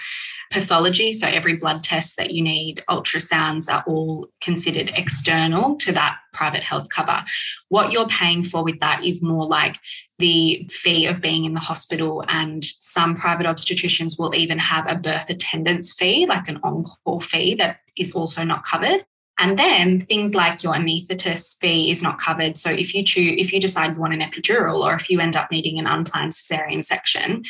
[0.53, 6.19] Pathology, so every blood test that you need, ultrasounds are all considered external to that
[6.33, 7.25] private health cover.
[7.69, 9.77] What you're paying for with that is more like
[10.19, 14.97] the fee of being in the hospital, and some private obstetricians will even have a
[14.97, 19.05] birth attendance fee, like an on call fee that is also not covered.
[19.41, 22.57] And then things like your anaesthetist fee is not covered.
[22.57, 25.37] So if you choose, if you decide you want an epidural, or if you end
[25.37, 27.45] up needing an unplanned cesarean section,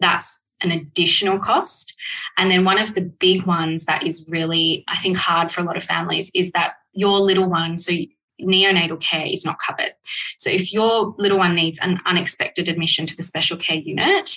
[0.00, 1.94] that's an additional cost.
[2.38, 5.64] And then one of the big ones that is really, I think, hard for a
[5.64, 7.92] lot of families is that your little one, so
[8.40, 9.92] neonatal care is not covered.
[10.38, 14.36] So if your little one needs an unexpected admission to the special care unit,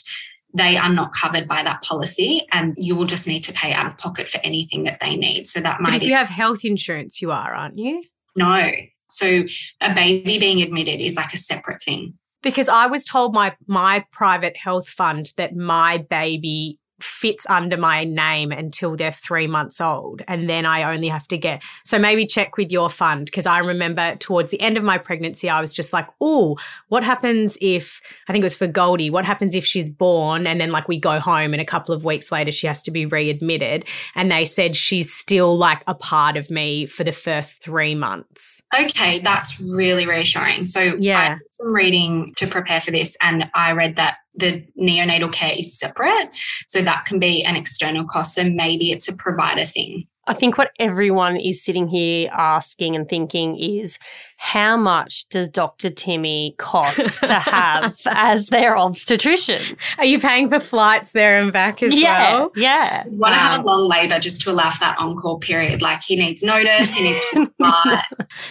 [0.54, 3.86] they are not covered by that policy and you will just need to pay out
[3.86, 5.46] of pocket for anything that they need.
[5.48, 8.04] So that might But if you have health insurance, you are, aren't you?
[8.36, 8.72] no.
[9.10, 9.46] So
[9.80, 12.14] a baby being admitted is like a separate thing.
[12.44, 18.04] Because I was told my my private health fund that my baby fits under my
[18.04, 20.22] name until they're three months old.
[20.28, 23.26] And then I only have to get, so maybe check with your fund.
[23.26, 26.58] Because I remember towards the end of my pregnancy, I was just like, oh,
[26.88, 30.60] what happens if, I think it was for Goldie, what happens if she's born and
[30.60, 33.06] then like we go home and a couple of weeks later she has to be
[33.06, 33.86] readmitted?
[34.16, 38.62] And they said she's still like a part of me for the first three months.
[38.80, 40.64] Okay, that's really reassuring.
[40.64, 41.30] So I Yeah.
[41.36, 45.78] did some reading to prepare for this, and I read that the neonatal care is
[45.78, 46.30] separate.
[46.68, 48.36] So that can be an external cost.
[48.36, 50.06] So maybe it's a provider thing.
[50.28, 53.98] I think what everyone is sitting here asking and thinking is
[54.36, 55.90] how much does Dr.
[55.90, 59.78] Timmy cost to have as their obstetrician?
[59.98, 62.34] Are you paying for flights there and back as yeah.
[62.34, 62.52] well?
[62.58, 63.06] Yeah.
[63.06, 65.82] You want to have a long labour just to allow for that on-call period.
[65.82, 67.52] Like he needs notice, he needs to.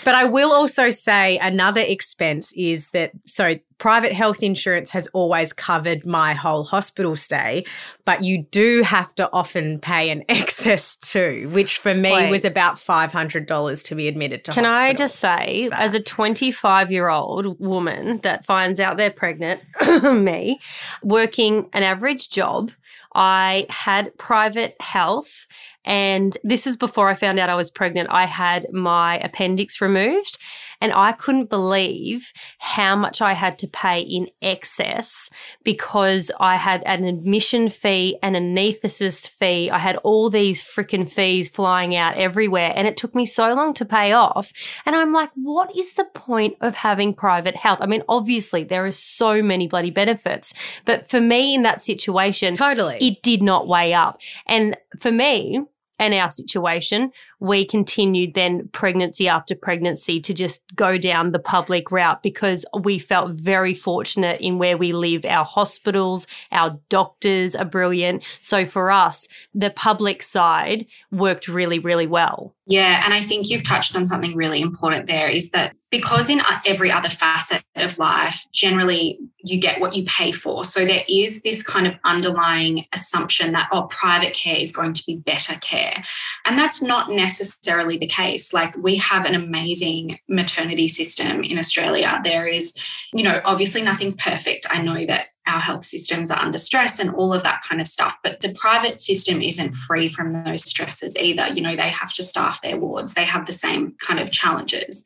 [0.04, 5.52] But I will also say another expense is that so private health insurance has always
[5.52, 7.64] covered my whole hospital stay,
[8.04, 12.30] but you do have to often pay an excess too, which for me Wait.
[12.30, 17.08] was about $500 to be admitted to Can I just say, as a 25 year
[17.08, 19.60] old woman that finds out they're pregnant,
[20.02, 20.58] me,
[21.02, 22.72] working an average job,
[23.14, 25.46] I had private health
[25.86, 28.08] and this is before I found out I was pregnant.
[28.10, 30.38] I had my appendix removed
[30.80, 35.30] and I couldn't believe how much I had to pay in excess
[35.64, 39.70] because I had an admission fee, and an anaesthetist fee.
[39.70, 43.74] I had all these freaking fees flying out everywhere and it took me so long
[43.74, 44.52] to pay off.
[44.84, 47.78] And I'm like, what is the point of having private health?
[47.80, 52.54] I mean, obviously there are so many bloody benefits, but for me in that situation,
[52.54, 52.98] Totally.
[53.00, 54.20] it did not weigh up.
[54.46, 55.64] And for me,
[55.98, 61.90] and our situation, we continued then pregnancy after pregnancy to just go down the public
[61.90, 65.24] route because we felt very fortunate in where we live.
[65.24, 68.24] Our hospitals, our doctors are brilliant.
[68.40, 72.54] So for us, the public side worked really, really well.
[72.66, 76.40] Yeah, and I think you've touched on something really important there is that because in
[76.40, 80.64] uh, every other facet of life, generally you get what you pay for.
[80.64, 85.02] So there is this kind of underlying assumption that, oh, private care is going to
[85.06, 86.02] be better care.
[86.44, 88.52] And that's not necessarily the case.
[88.52, 92.20] Like we have an amazing maternity system in Australia.
[92.22, 92.74] There is,
[93.14, 94.66] you know, obviously nothing's perfect.
[94.68, 97.86] I know that our health systems are under stress and all of that kind of
[97.86, 98.16] stuff.
[98.22, 101.48] But the private system isn't free from those stresses either.
[101.48, 105.04] You know, they have to staff their wards, they have the same kind of challenges.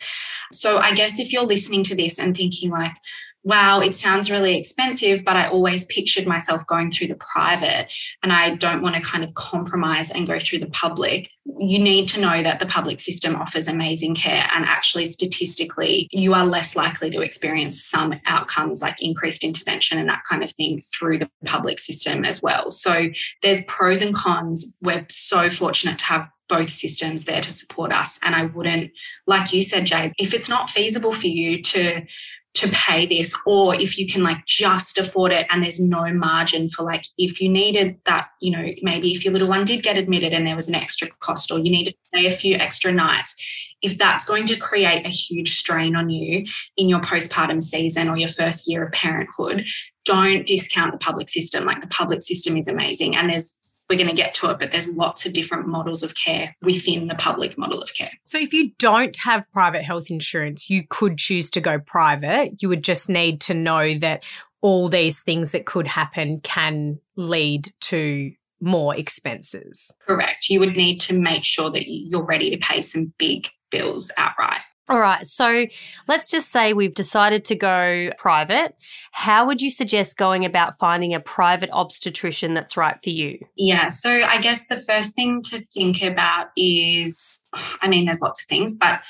[0.53, 2.97] So I guess if you're listening to this and thinking, like,
[3.43, 8.33] wow, it sounds really expensive, but I always pictured myself going through the private and
[8.33, 11.31] I don't want to kind of compromise and go through the public.
[11.59, 16.35] You need to know that the public system offers amazing care and actually statistically you
[16.35, 20.79] are less likely to experience some outcomes like increased intervention and that kind of thing
[20.99, 22.71] through the public system as well.
[22.71, 23.09] So
[23.43, 24.75] there's pros and cons.
[24.83, 28.19] We're so fortunate to have both systems there to support us.
[28.23, 28.91] And I wouldn't,
[29.27, 32.05] like you said, Jade, if it's not feasible for you to
[32.53, 36.69] to pay this or if you can like just afford it and there's no margin
[36.69, 39.97] for like if you needed that you know maybe if your little one did get
[39.97, 42.91] admitted and there was an extra cost or you needed to stay a few extra
[42.91, 43.35] nights
[43.83, 46.45] if that's going to create a huge strain on you
[46.77, 49.65] in your postpartum season or your first year of parenthood
[50.05, 51.65] don't discount the public system.
[51.65, 53.60] Like the public system is amazing and there's
[53.91, 57.09] we're going to get to it, but there's lots of different models of care within
[57.09, 58.13] the public model of care.
[58.25, 62.63] So if you don't have private health insurance, you could choose to go private.
[62.63, 64.23] You would just need to know that
[64.63, 69.91] all these things that could happen can lead to more expenses.
[70.07, 70.49] Correct.
[70.49, 74.61] You would need to make sure that you're ready to pay some big bills outright.
[74.91, 75.25] All right.
[75.25, 75.67] So
[76.09, 78.75] let's just say we've decided to go private.
[79.13, 83.39] How would you suggest going about finding a private obstetrician that's right for you?
[83.57, 83.87] Yeah.
[83.87, 87.39] So I guess the first thing to think about is
[87.81, 89.01] I mean, there's lots of things, but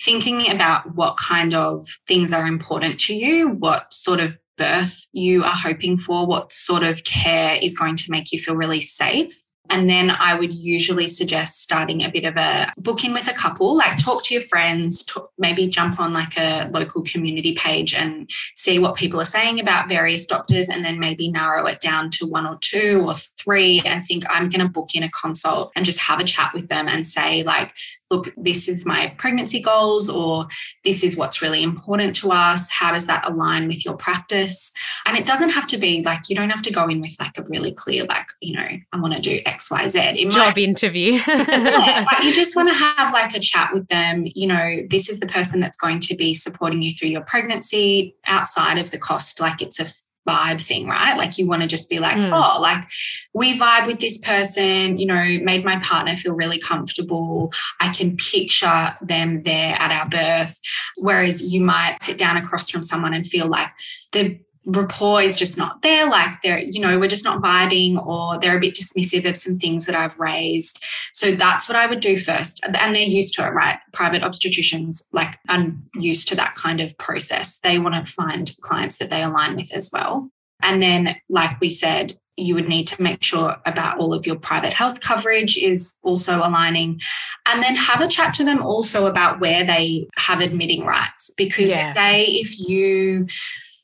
[0.00, 5.42] thinking about what kind of things are important to you, what sort of birth you
[5.42, 9.32] are hoping for, what sort of care is going to make you feel really safe.
[9.70, 13.32] And then I would usually suggest starting a bit of a book in with a
[13.32, 17.94] couple, like talk to your friends, talk, maybe jump on like a local community page
[17.94, 22.10] and see what people are saying about various doctors, and then maybe narrow it down
[22.10, 25.72] to one or two or three and think, I'm going to book in a consult
[25.74, 27.74] and just have a chat with them and say, like,
[28.10, 30.46] look, this is my pregnancy goals, or
[30.84, 32.70] this is what's really important to us.
[32.70, 34.70] How does that align with your practice?
[35.06, 37.36] And it doesn't have to be like, you don't have to go in with like
[37.38, 40.16] a really clear, like, you know, I want to do XYZ.
[40.16, 41.12] It Job might, interview.
[41.26, 44.24] yeah, like you just want to have like a chat with them.
[44.26, 48.16] You know, this is the person that's going to be supporting you through your pregnancy
[48.26, 49.40] outside of the cost.
[49.40, 49.86] Like it's a
[50.26, 51.16] vibe thing, right?
[51.16, 52.30] Like you want to just be like, mm.
[52.32, 52.84] oh, like
[53.32, 57.52] we vibe with this person, you know, made my partner feel really comfortable.
[57.80, 60.60] I can picture them there at our birth.
[60.96, 63.68] Whereas you might sit down across from someone and feel like
[64.12, 66.08] the rapport is just not there.
[66.08, 69.56] Like they're you know we're just not vibing or they're a bit dismissive of some
[69.56, 70.82] things that i've raised.
[71.12, 72.60] So that's what i would do first.
[72.64, 73.78] And they're used to it right?
[73.92, 75.66] Private obstetricians like are
[76.00, 77.58] used to that kind of process.
[77.58, 80.30] They want to find clients that they align with as well.
[80.62, 84.36] And then like we said you would need to make sure about all of your
[84.36, 87.00] private health coverage is also aligning.
[87.46, 91.30] And then have a chat to them also about where they have admitting rights.
[91.36, 91.92] Because yeah.
[91.92, 93.28] say if you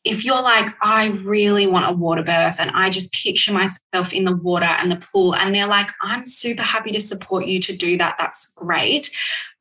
[0.04, 4.24] if you're like, I really want a water birth and I just picture myself in
[4.24, 7.76] the water and the pool, and they're like, I'm super happy to support you to
[7.76, 8.16] do that.
[8.18, 9.10] That's great.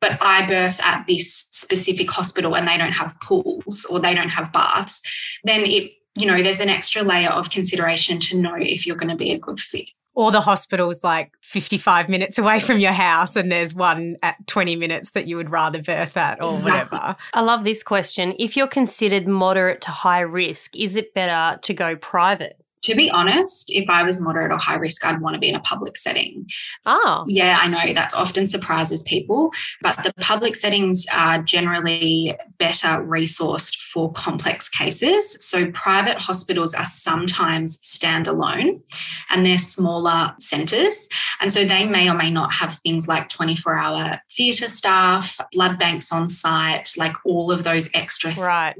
[0.02, 4.30] But I birth at this specific hospital and they don't have pools or they don't
[4.30, 5.02] have baths,
[5.44, 9.10] then it, you know, there's an extra layer of consideration to know if you're going
[9.10, 13.36] to be a good fit or the hospital's like 55 minutes away from your house
[13.36, 16.98] and there's one at 20 minutes that you would rather birth at or exactly.
[16.98, 17.16] whatever.
[17.34, 18.36] I love this question.
[18.38, 22.60] If you're considered moderate to high risk, is it better to go private?
[22.84, 25.56] To be honest, if I was moderate or high risk, I'd want to be in
[25.56, 26.48] a public setting.
[26.86, 27.26] Oh.
[27.28, 33.76] Yeah, I know that often surprises people, but the public settings are generally better resourced
[33.92, 35.36] for complex cases.
[35.46, 38.82] So private hospitals are sometimes standalone
[39.30, 41.08] and they're smaller centres.
[41.42, 45.78] And so they may or may not have things like 24 hour theatre staff, blood
[45.80, 48.76] banks on site, like all of those extra Right.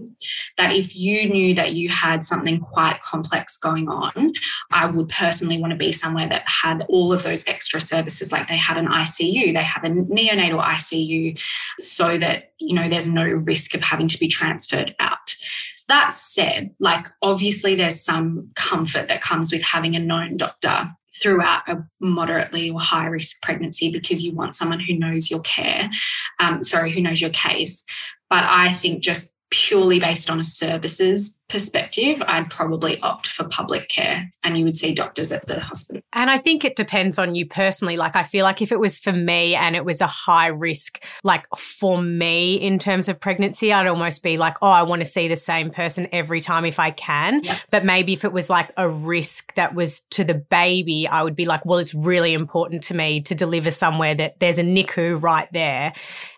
[0.58, 4.34] that if you knew that you had something quite complex going on,
[4.72, 8.48] I would personally want to be somewhere that had all of those extra services, like
[8.48, 11.40] they had an ICU, they have a neonatal ICU,
[11.80, 15.36] so that, you know, there's no risk of having to be transferred out.
[15.88, 21.68] That said, like obviously there's some comfort that comes with having a known doctor throughout
[21.68, 25.90] a moderately or high risk pregnancy because you want someone who knows your care,
[26.40, 27.84] um, sorry, who knows your case.
[28.30, 33.90] But I think just purely based on a services perspective, I'd probably opt for public
[33.90, 36.02] care and you would see doctors at the hospital.
[36.14, 37.98] And I think it depends on you personally.
[37.98, 41.04] Like, I feel like if it was for me and it was a high risk,
[41.24, 45.06] like for me in terms of pregnancy, I'd almost be like, oh, I want to
[45.06, 47.44] see the same person every time if I can.
[47.44, 47.58] Yeah.
[47.72, 51.36] But maybe if it was like a risk that was to the baby, I would
[51.36, 55.22] be like, well, it's really important to me to deliver somewhere that there's a NICU
[55.22, 55.94] right there.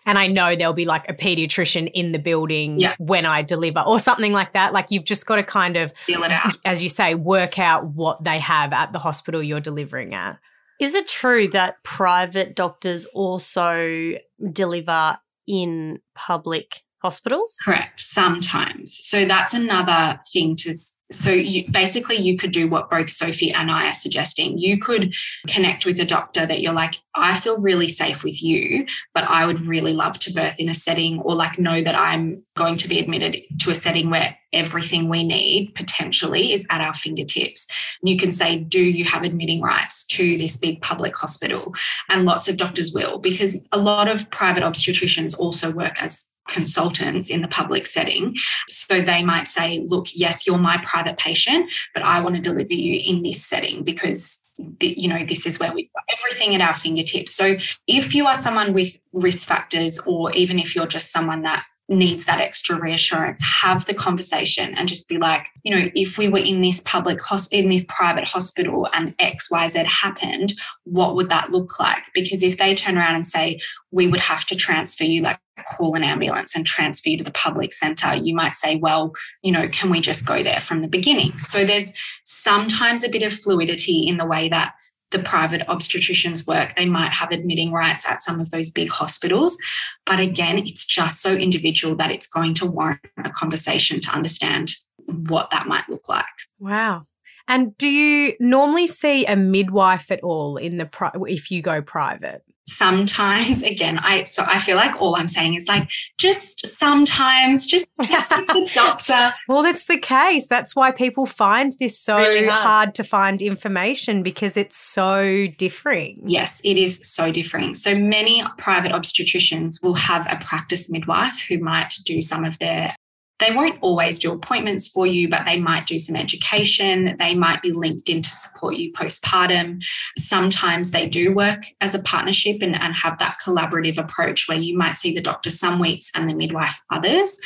[0.06, 2.94] And I know there'll be like a pediatrician in the building Yeah.
[2.98, 4.72] when I deliver or something like that.
[4.72, 6.56] Like, you've just got to kind of Feel it out.
[6.64, 10.38] as you say, work out what they have at the hospital you're delivering at.
[10.80, 14.14] Is it true that private doctors also
[14.52, 17.56] deliver in public hospitals?
[17.64, 18.00] Correct.
[18.00, 18.98] Sometimes.
[19.02, 20.72] So that's another thing to.
[21.12, 24.58] So you basically you could do what both Sophie and I are suggesting.
[24.58, 25.14] You could
[25.48, 29.46] connect with a doctor that you're like, I feel really safe with you, but I
[29.46, 32.88] would really love to birth in a setting or like know that I'm going to
[32.88, 37.66] be admitted to a setting where everything we need potentially is at our fingertips.
[38.00, 41.74] And you can say, Do you have admitting rights to this big public hospital?
[42.08, 47.30] And lots of doctors will, because a lot of private obstetricians also work as consultants
[47.30, 48.34] in the public setting.
[48.68, 52.74] So they might say, look, yes, you're my private patient, but I want to deliver
[52.74, 54.38] you in this setting because
[54.80, 58.36] you know this is where we've got everything at our fingertips so if you are
[58.36, 63.42] someone with risk factors or even if you're just someone that needs that extra reassurance
[63.42, 67.20] have the conversation and just be like you know if we were in this public
[67.20, 70.54] hos- in this private hospital and xyz happened
[70.84, 72.04] what would that look like?
[72.12, 73.58] Because if they turn around and say
[73.90, 77.30] we would have to transfer you like call an ambulance and transfer you to the
[77.30, 79.12] public centre you might say well
[79.42, 81.36] you know can we just go there from the beginning?
[81.38, 81.92] So there's
[82.24, 84.74] sometimes a bit of fluidity in the way that
[85.12, 86.74] the private obstetricians work.
[86.74, 89.56] They might have admitting rights at some of those big hospitals.
[90.04, 94.72] But again, it's just so individual that it's going to warrant a conversation to understand
[95.06, 96.24] what that might look like.
[96.58, 97.04] Wow.
[97.48, 101.82] And do you normally see a midwife at all in the pri- if you go
[101.82, 102.42] private?
[102.64, 107.92] Sometimes, again, I so I feel like all I'm saying is like just sometimes, just
[107.98, 109.32] the doctor.
[109.48, 110.46] Well, that's the case.
[110.46, 112.62] That's why people find this so Really hard.
[112.62, 116.22] hard to find information because it's so differing.
[116.26, 117.74] Yes, it is so differing.
[117.74, 122.94] So many private obstetricians will have a practice midwife who might do some of their
[123.42, 127.16] they won't always do appointments for you, but they might do some education.
[127.18, 129.82] They might be linked in to support you postpartum.
[130.16, 134.78] Sometimes they do work as a partnership and, and have that collaborative approach where you
[134.78, 137.38] might see the doctor some weeks and the midwife others.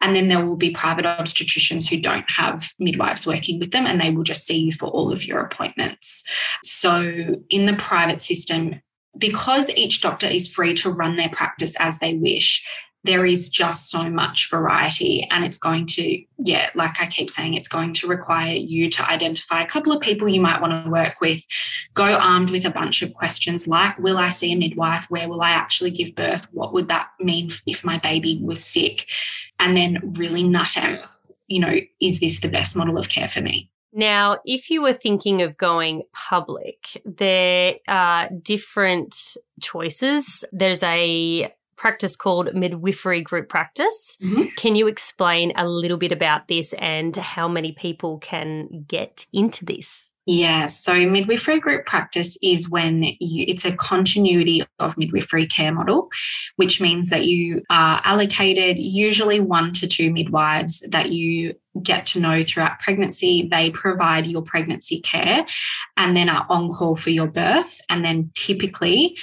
[0.00, 4.00] And then there will be private obstetricians who don't have midwives working with them and
[4.00, 6.24] they will just see you for all of your appointments.
[6.62, 8.80] So in the private system,
[9.18, 12.62] because each doctor is free to run their practice as they wish,
[13.04, 15.26] there is just so much variety.
[15.30, 19.10] And it's going to, yeah, like I keep saying, it's going to require you to
[19.10, 21.46] identify a couple of people you might want to work with.
[21.94, 25.06] Go armed with a bunch of questions like Will I see a midwife?
[25.10, 26.48] Where will I actually give birth?
[26.52, 29.06] What would that mean if my baby was sick?
[29.58, 31.00] And then really nut out,
[31.46, 33.70] you know, is this the best model of care for me?
[33.92, 40.44] Now, if you were thinking of going public, there are different choices.
[40.52, 44.18] There's a practice called midwifery group practice.
[44.22, 44.54] Mhm.
[44.56, 49.64] Can you explain a little bit about this and how many people can get into
[49.64, 50.12] this?
[50.26, 56.10] Yeah, so midwifery group practice is when you, it's a continuity of midwifery care model,
[56.56, 62.20] which means that you are allocated usually one to two midwives that you get to
[62.20, 63.48] know throughout pregnancy.
[63.50, 65.44] They provide your pregnancy care
[65.96, 69.16] and then are on call for your birth, and then typically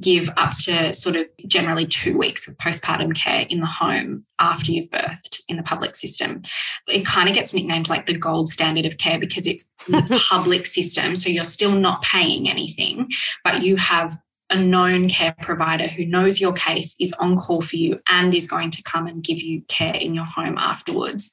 [0.00, 4.72] give up to sort of generally two weeks of postpartum care in the home after
[4.72, 6.42] you've birthed in the public system.
[6.88, 10.66] It kind of gets nicknamed like the gold standard of care because it's the public
[10.66, 11.16] system.
[11.16, 13.08] So you're still not paying anything,
[13.44, 14.12] but you have
[14.54, 18.46] a known care provider who knows your case is on call for you and is
[18.46, 21.30] going to come and give you care in your home afterwards.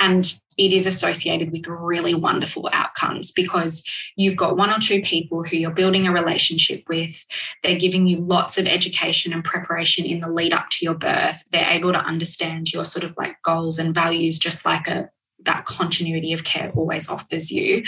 [0.00, 3.82] And it is associated with really wonderful outcomes because
[4.16, 7.24] you've got one or two people who you're building a relationship with.
[7.62, 11.48] They're giving you lots of education and preparation in the lead up to your birth.
[11.50, 15.08] They're able to understand your sort of like goals and values, just like a
[15.44, 17.82] that continuity of care always offers you.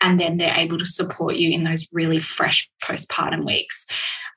[0.00, 3.86] And then they're able to support you in those really fresh postpartum weeks.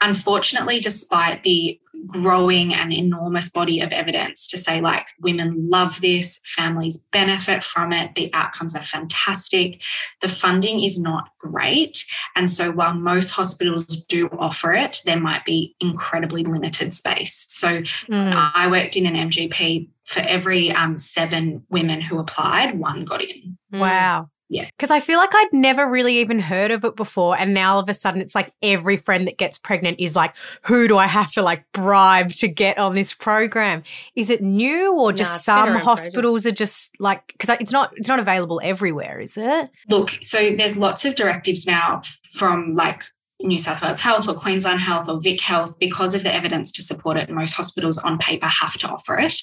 [0.01, 6.39] Unfortunately, despite the growing and enormous body of evidence to say, like, women love this,
[6.43, 9.81] families benefit from it, the outcomes are fantastic.
[10.21, 12.05] The funding is not great.
[12.35, 17.45] And so, while most hospitals do offer it, there might be incredibly limited space.
[17.49, 18.51] So, mm.
[18.55, 23.57] I worked in an MGP for every um, seven women who applied, one got in.
[23.71, 24.29] Wow.
[24.49, 24.65] Yeah.
[24.65, 27.37] Because I feel like I'd never really even heard of it before.
[27.37, 30.35] And now all of a sudden it's like every friend that gets pregnant is like,
[30.63, 33.83] who do I have to like bribe to get on this program?
[34.15, 38.09] Is it new or just nah, some hospitals are just like, because it's not, it's
[38.09, 39.69] not available everywhere, is it?
[39.89, 43.03] Look, so there's lots of directives now from like
[43.41, 46.81] New South Wales Health or Queensland Health or Vic Health, because of the evidence to
[46.81, 49.33] support it, most hospitals on paper have to offer it.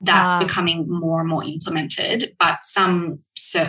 [0.00, 3.20] That's uh, becoming more and more implemented, but some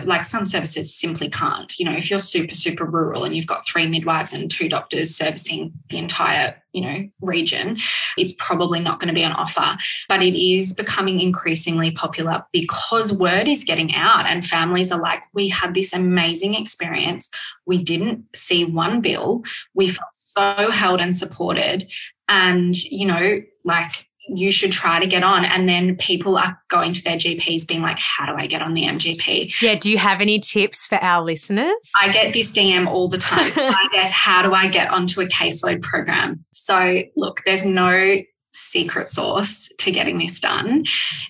[0.04, 1.72] like some services simply can't.
[1.78, 5.14] You know, if you're super super rural and you've got three midwives and two doctors
[5.14, 7.76] servicing the entire you know region,
[8.16, 9.76] it's probably not going to be on offer.
[10.08, 15.22] But it is becoming increasingly popular because word is getting out, and families are like,
[15.34, 17.30] we had this amazing experience.
[17.66, 19.42] We didn't see one bill.
[19.74, 21.84] We felt so held and supported.
[22.28, 25.44] And, you know, like you should try to get on.
[25.44, 28.74] And then people are going to their GPs being like, how do I get on
[28.74, 29.60] the MGP?
[29.62, 29.74] Yeah.
[29.74, 31.92] Do you have any tips for our listeners?
[32.00, 33.50] I get this DM all the time.
[33.92, 36.44] Get, how do I get onto a caseload program?
[36.52, 38.16] So, look, there's no
[38.52, 40.84] secret sauce to getting this done.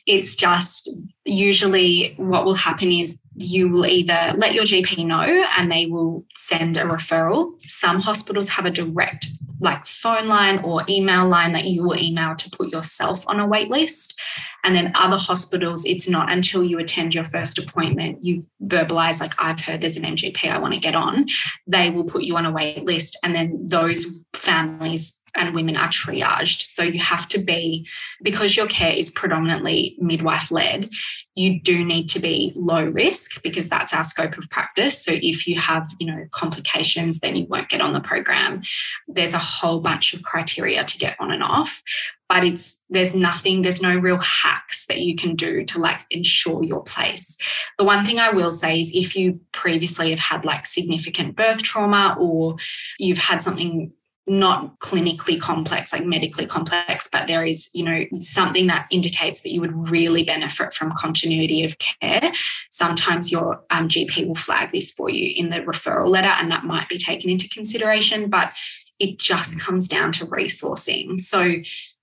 [0.07, 0.88] It's just
[1.24, 6.24] usually what will happen is you will either let your GP know and they will
[6.34, 7.53] send a referral.
[7.61, 9.26] Some hospitals have a direct
[9.61, 13.47] like phone line or email line that you will email to put yourself on a
[13.47, 14.18] wait list.
[14.64, 19.34] And then other hospitals, it's not until you attend your first appointment, you've verbalized, like,
[19.39, 21.26] I've heard there's an MGP I want to get on.
[21.66, 23.18] They will put you on a wait list.
[23.22, 26.62] And then those families and women are triaged.
[26.62, 27.87] So you have to be,
[28.22, 30.89] because your care is predominantly midwife led,
[31.34, 35.05] you do need to be low risk because that's our scope of practice.
[35.05, 38.61] So if you have, you know, complications, then you won't get on the program.
[39.07, 41.82] There's a whole bunch of criteria to get on and off.
[42.28, 46.64] But it's there's nothing, there's no real hacks that you can do to like ensure
[46.64, 47.37] your place.
[47.78, 51.62] The one thing I will say is if you previously have had like significant birth
[51.62, 52.57] trauma or
[52.99, 53.93] you've had something
[54.27, 59.53] not clinically complex, like medically complex, but there is, you know, something that indicates that
[59.53, 62.33] you would really benefit from continuity of care.
[62.70, 66.64] Sometimes your um, GP will flag this for you in the referral letter, and that
[66.64, 68.53] might be taken into consideration, but
[68.99, 71.16] it just comes down to resourcing.
[71.18, 71.43] So,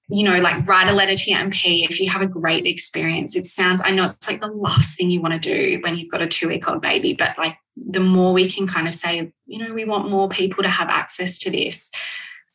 [0.10, 3.36] you know, like write a letter to your MP if you have a great experience.
[3.36, 6.12] It sounds, I know it's like the last thing you want to do when you've
[6.12, 9.32] got a two week old baby, but like the more we can kind of say,
[9.46, 11.90] you know, we want more people to have access to this,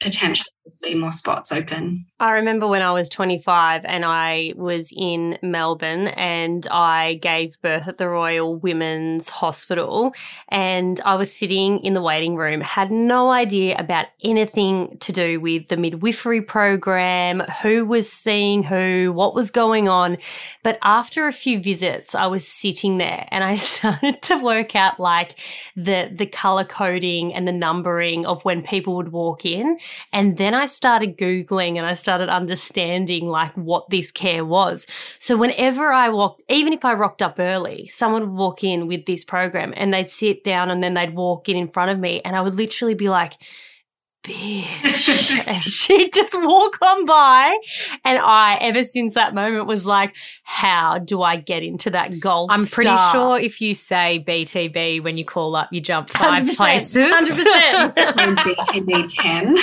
[0.01, 2.07] potentially see more spots open.
[2.21, 7.87] I remember when I was 25 and I was in Melbourne and I gave birth
[7.89, 10.13] at the Royal Women's Hospital
[10.49, 15.41] and I was sitting in the waiting room, had no idea about anything to do
[15.41, 20.19] with the midwifery program, who was seeing who, what was going on.
[20.63, 24.99] But after a few visits, I was sitting there and I started to work out
[24.99, 25.39] like
[25.77, 29.79] the the color coding and the numbering of when people would walk in
[30.13, 34.87] and then I started Googling and I started understanding like what this care was.
[35.19, 39.07] So whenever I walked, even if I rocked up early, someone would walk in with
[39.07, 42.21] this program and they'd sit down and then they'd walk in in front of me
[42.25, 43.35] and I would literally be like,
[44.29, 45.47] bitch.
[45.49, 47.59] and she'd just walk on by.
[48.05, 52.51] And I, ever since that moment, was like, how do I get into that gold
[52.53, 53.13] I'm pretty star?
[53.13, 57.11] sure if you say BTB when you call up, you jump five 100%, places.
[57.11, 58.19] 100%.
[58.19, 59.57] On BTB 10.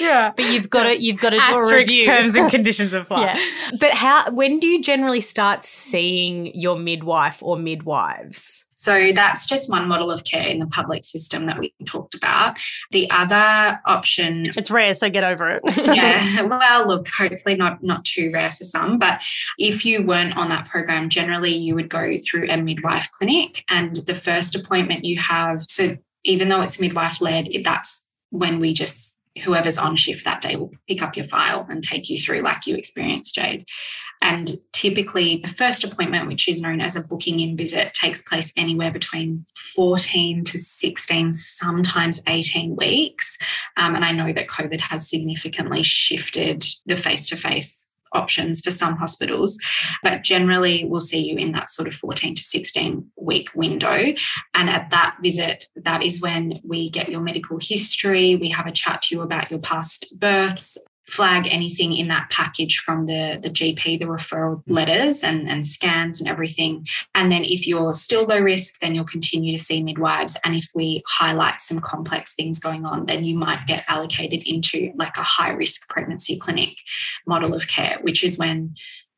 [0.00, 0.32] yeah.
[0.36, 2.02] but you've got to, you've got to do a Asterisk review.
[2.04, 3.22] terms and conditions apply.
[3.22, 3.70] Yeah.
[3.78, 4.30] But how?
[4.30, 8.65] When do you generally start seeing your midwife or midwives?
[8.76, 12.58] So that's just one model of care in the public system that we talked about.
[12.90, 15.62] The other option It's rare, so get over it.
[15.76, 19.22] yeah well look hopefully not not too rare for some but
[19.58, 23.96] if you weren't on that program generally you would go through a midwife clinic and
[24.06, 29.15] the first appointment you have so even though it's midwife led that's when we just
[29.42, 32.66] whoever's on shift that day will pick up your file and take you through like
[32.66, 33.66] you experienced jade.
[34.22, 38.52] And typically the first appointment which is known as a booking in visit takes place
[38.56, 43.36] anywhere between 14 to 16 sometimes 18 weeks.
[43.76, 48.70] Um, and I know that COVID has significantly shifted the face to face options for
[48.70, 49.58] some hospitals,
[50.02, 54.12] but generally we'll see you in that sort of 14 to 16 week window.
[54.54, 58.72] And at that visit, that is when we get your medical history, we have a
[58.72, 60.76] chat to you about your past births.
[61.08, 64.62] Flag anything in that package from the, the GP, the referral mm.
[64.66, 66.86] letters and, and scans and everything.
[67.14, 70.36] And then if you're still low risk, then you'll continue to see midwives.
[70.44, 74.92] And if we highlight some complex things going on, then you might get allocated into
[74.96, 76.78] like a high risk pregnancy clinic
[77.26, 78.74] model of care, which is when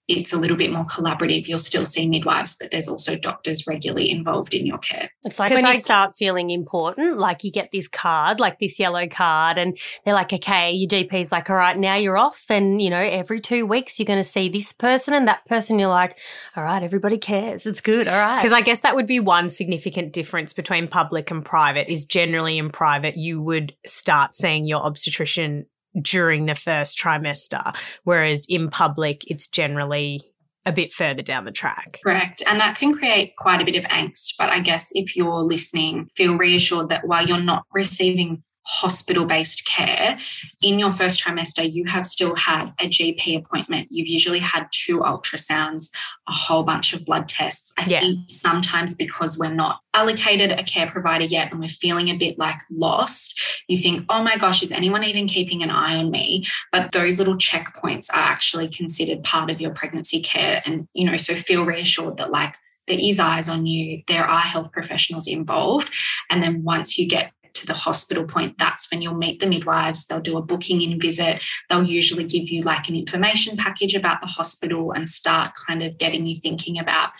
[0.09, 1.47] it's a little bit more collaborative.
[1.47, 5.11] You'll still see midwives, but there's also doctors regularly involved in your care.
[5.25, 8.81] It's like when I- you start feeling important, like you get this card, like this
[8.81, 12.47] yellow card, and they're like, okay, your GP's like, all right, now you're off.
[12.49, 15.79] And, you know, every two weeks you're going to see this person and that person.
[15.79, 16.19] You're like,
[16.57, 17.67] all right, everybody cares.
[17.67, 18.09] It's good.
[18.09, 18.39] All right.
[18.41, 22.57] Because I guess that would be one significant difference between public and private is generally
[22.57, 25.67] in private, you would start seeing your obstetrician
[26.03, 30.23] during the first trimester, whereas in public, it's generally
[30.67, 31.99] a bit further down the track.
[32.05, 32.43] Correct.
[32.47, 34.35] And that can create quite a bit of angst.
[34.39, 39.67] But I guess if you're listening, feel reassured that while you're not receiving hospital based
[39.67, 40.19] care,
[40.61, 43.89] in your first trimester, you have still had a GP appointment.
[43.91, 45.91] You've usually had two ultrasounds,
[46.29, 47.73] a whole bunch of blood tests.
[47.79, 48.01] I Yeah.
[48.01, 52.39] think sometimes because we're not allocated a care provider yet and we're feeling a bit
[52.39, 56.45] like lost, you think, oh my gosh, is anyone even keeping an eye on me?
[56.71, 60.61] But those little checkpoints are actually considered part of your pregnancy care.
[60.67, 62.55] And, you know, so feel reassured that like
[62.87, 65.95] there is eyes on you, there are health professionals involved.
[66.31, 70.07] And then once you get to the hospital point, that's when you'll meet the midwives.
[70.07, 71.45] They'll do a booking in visit.
[71.69, 75.99] They'll usually give you like an information package about the hospital and start kind of
[75.99, 77.11] getting you thinking about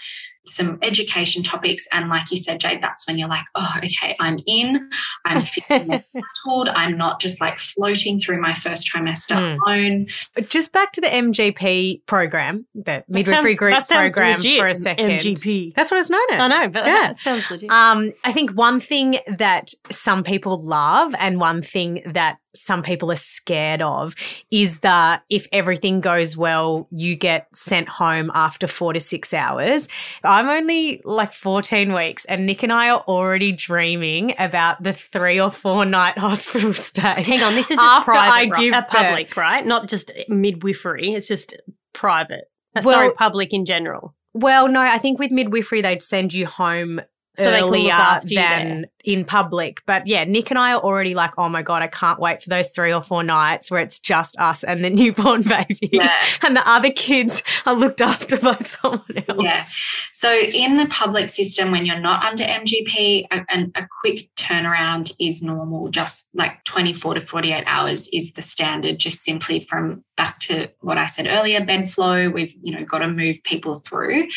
[0.49, 1.87] some education topics.
[1.93, 4.89] And like you said, Jade, that's when you're like, oh, okay, I'm in.
[5.25, 5.89] I'm feeling
[6.45, 6.69] settled.
[6.69, 9.59] I'm not just like floating through my first trimester Hmm.
[9.67, 10.07] alone.
[10.35, 14.67] But just back to the MGP program, the midwifery sounds- group that program legit, for
[14.69, 15.11] a second.
[15.21, 15.75] MGP.
[15.75, 16.41] That's what it's known as.
[16.41, 16.93] I know, but yeah.
[17.09, 17.71] that sounds legit.
[17.71, 23.11] Um, I think one thing that some people love and one thing that some people
[23.13, 24.15] are scared of
[24.51, 29.89] is that if everything goes well, you get sent home after four to six hours.
[30.25, 35.41] I'm only like 14 weeks, and Nick and I are already dreaming about the three
[35.41, 37.23] or four night hospital stay.
[37.23, 38.61] Hang on, this is just After private, I right?
[38.63, 38.91] give Uh, birth.
[38.91, 39.67] public, right?
[39.67, 41.15] Not just midwifery.
[41.15, 41.55] It's just
[41.93, 42.45] private.
[42.77, 44.15] Uh, Well- sorry, public in general.
[44.35, 47.01] Well, no, I think with midwifery, they'd send you home
[47.39, 49.83] So they can look earlier after than in public.
[49.87, 52.51] But yeah, Nick and I are already like, oh my God, I can't wait for
[52.51, 55.91] those three or four nights where it's just us and the newborn baby.
[55.93, 56.13] Yeah.
[56.41, 59.43] And the other kids are looked after by someone else.
[59.43, 59.65] Yeah.
[60.13, 65.13] So in the public system, when you're not under MGP, a, an- a quick turnaround
[65.21, 65.89] is normal.
[65.89, 68.99] Just like 24 to 48 hours is the standard.
[68.99, 72.29] Just simply from back to what I said earlier, bed flow.
[72.31, 74.29] We've you know got to move people through.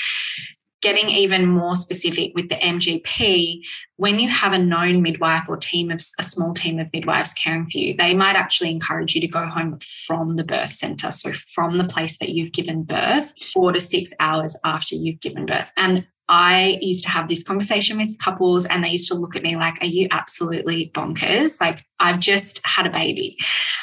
[0.82, 3.66] Getting even more specific with the MGP,
[3.98, 7.68] when you have a known midwife or team of a small team of midwives caring
[7.68, 11.12] for you, they might actually encourage you to go home from the birth center.
[11.12, 15.46] So from the place that you've given birth, four to six hours after you've given
[15.46, 15.72] birth.
[15.78, 19.44] And I used to have this conversation with couples and they used to look at
[19.44, 21.60] me like, Are you absolutely bonkers?
[21.60, 23.38] Like, I've just had a baby.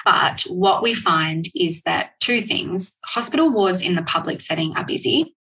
[0.07, 4.87] But what we find is that two things hospital wards in the public setting are
[4.87, 5.37] busy.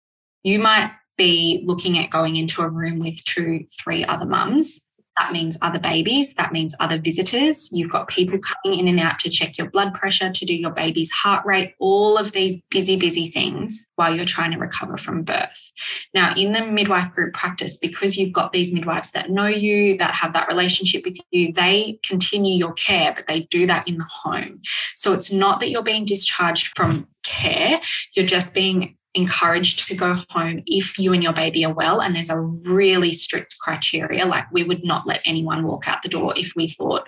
[0.43, 4.81] You might be looking at going into a room with two, three other mums.
[5.17, 6.33] That means other babies.
[6.33, 7.69] That means other visitors.
[7.71, 10.71] You've got people coming in and out to check your blood pressure, to do your
[10.71, 15.23] baby's heart rate, all of these busy, busy things while you're trying to recover from
[15.23, 15.71] birth.
[16.13, 20.15] Now, in the midwife group practice, because you've got these midwives that know you, that
[20.15, 24.03] have that relationship with you, they continue your care, but they do that in the
[24.03, 24.59] home.
[24.97, 27.79] So it's not that you're being discharged from care,
[28.15, 32.01] you're just being encouraged to go home if you and your baby are well.
[32.01, 34.25] And there's a really strict criteria.
[34.25, 37.07] Like we would not let anyone walk out the door if we thought,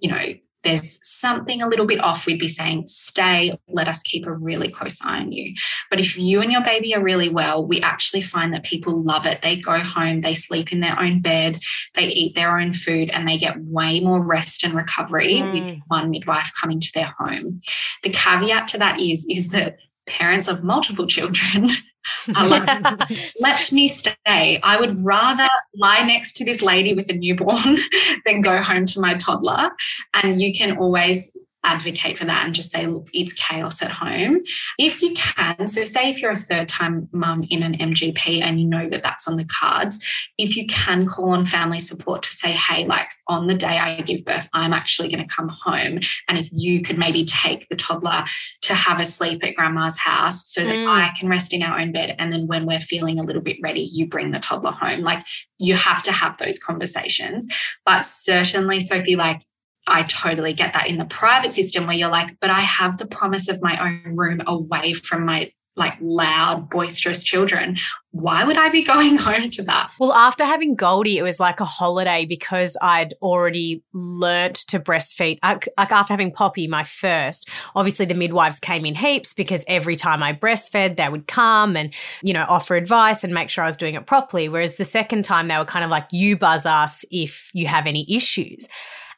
[0.00, 0.24] you know,
[0.62, 4.68] there's something a little bit off, we'd be saying, stay, let us keep a really
[4.68, 5.54] close eye on you.
[5.88, 9.26] But if you and your baby are really well, we actually find that people love
[9.26, 9.40] it.
[9.40, 11.60] They go home, they sleep in their own bed,
[11.94, 15.52] they eat their own food, and they get way more rest and recovery mm.
[15.52, 17.60] with one midwife coming to their home.
[18.02, 19.78] The caveat to that is, is that
[20.10, 21.68] parents of multiple children
[22.28, 23.00] like,
[23.40, 24.14] let me stay.
[24.26, 27.76] I would rather lie next to this lady with a newborn
[28.26, 29.70] than go home to my toddler.
[30.14, 31.30] And you can always
[31.64, 34.40] advocate for that and just say, look, it's chaos at home.
[34.78, 38.60] If you can, so say if you're a third time mum in an MGP and
[38.60, 39.98] you know that that's on the cards,
[40.38, 44.00] if you can call on family support to say, hey, like on the day I
[44.00, 45.98] give birth, I'm actually going to come home.
[46.28, 48.24] And if you could maybe take the toddler
[48.62, 50.88] to have a sleep at grandma's house so that mm.
[50.88, 52.16] I can rest in our own bed.
[52.18, 55.00] And then when we're feeling a little bit ready, you bring the toddler home.
[55.00, 55.24] Like
[55.58, 57.46] you have to have those conversations.
[57.84, 59.42] But certainly, Sophie, like
[59.86, 63.06] I totally get that in the private system where you're like, but I have the
[63.06, 67.76] promise of my own room away from my like loud, boisterous children.
[68.10, 69.90] Why would I be going home to that?
[69.98, 75.38] Well, after having Goldie, it was like a holiday because I'd already learnt to breastfeed.
[75.42, 79.96] Uh, like after having Poppy, my first, obviously the midwives came in heaps because every
[79.96, 83.68] time I breastfed, they would come and, you know, offer advice and make sure I
[83.68, 84.48] was doing it properly.
[84.48, 87.86] Whereas the second time, they were kind of like, you buzz us if you have
[87.86, 88.68] any issues.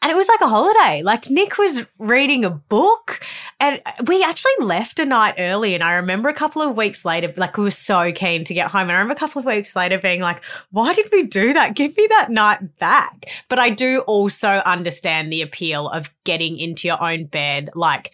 [0.02, 1.02] And it was like a holiday.
[1.02, 3.20] Like Nick was reading a book
[3.60, 5.74] and we actually left a night early.
[5.74, 8.70] And I remember a couple of weeks later, like we were so keen to get
[8.70, 8.82] home.
[8.82, 10.42] And I remember a couple of weeks later being like,
[10.72, 11.74] why did we do that?
[11.74, 13.26] Give me that night back.
[13.48, 17.70] But I do also understand the appeal of getting into your own bed.
[17.76, 18.12] Like,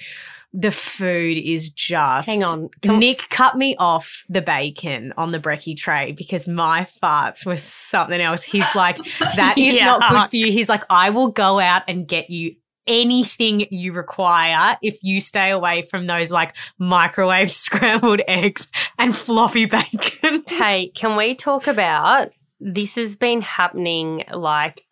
[0.52, 2.28] the food is just.
[2.28, 2.70] Hang on.
[2.82, 7.56] Can Nick cut me off the bacon on the brekkie tray because my farts were
[7.56, 8.42] something else.
[8.42, 8.96] He's like,
[9.36, 9.84] that is yeah.
[9.84, 10.50] not good for you.
[10.52, 12.54] He's like, I will go out and get you
[12.86, 18.66] anything you require if you stay away from those like microwave scrambled eggs
[18.98, 20.42] and floppy bacon.
[20.46, 22.30] hey, can we talk about
[22.60, 24.84] this has been happening like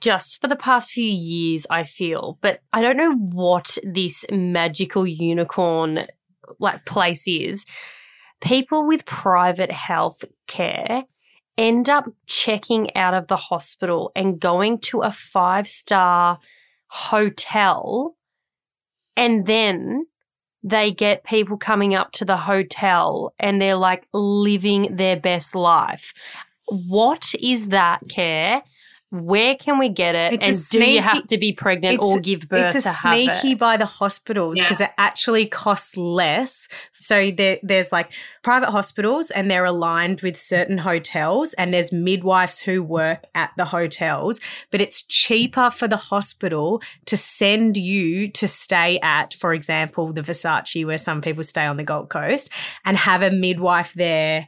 [0.00, 2.38] just for the past few years, I feel.
[2.40, 6.06] But I don't know what this magical unicorn
[6.58, 7.66] like place is.
[8.40, 11.04] People with private health care
[11.58, 16.38] end up checking out of the hospital and going to a five star
[16.88, 18.16] hotel.
[19.16, 20.06] And then
[20.62, 26.12] they get people coming up to the hotel and they're like living their best life.
[26.66, 28.62] What is that care?
[29.10, 30.34] Where can we get it?
[30.34, 33.30] It's and sneaky, do you have to be pregnant or give birth to have it's
[33.30, 34.86] a sneaky by the hospitals because yeah.
[34.86, 36.68] it actually costs less.
[36.94, 38.12] So there, there's like
[38.44, 43.64] private hospitals and they're aligned with certain hotels and there's midwives who work at the
[43.64, 44.38] hotels,
[44.70, 50.22] but it's cheaper for the hospital to send you to stay at, for example, the
[50.22, 52.48] Versace where some people stay on the Gold Coast
[52.84, 54.46] and have a midwife there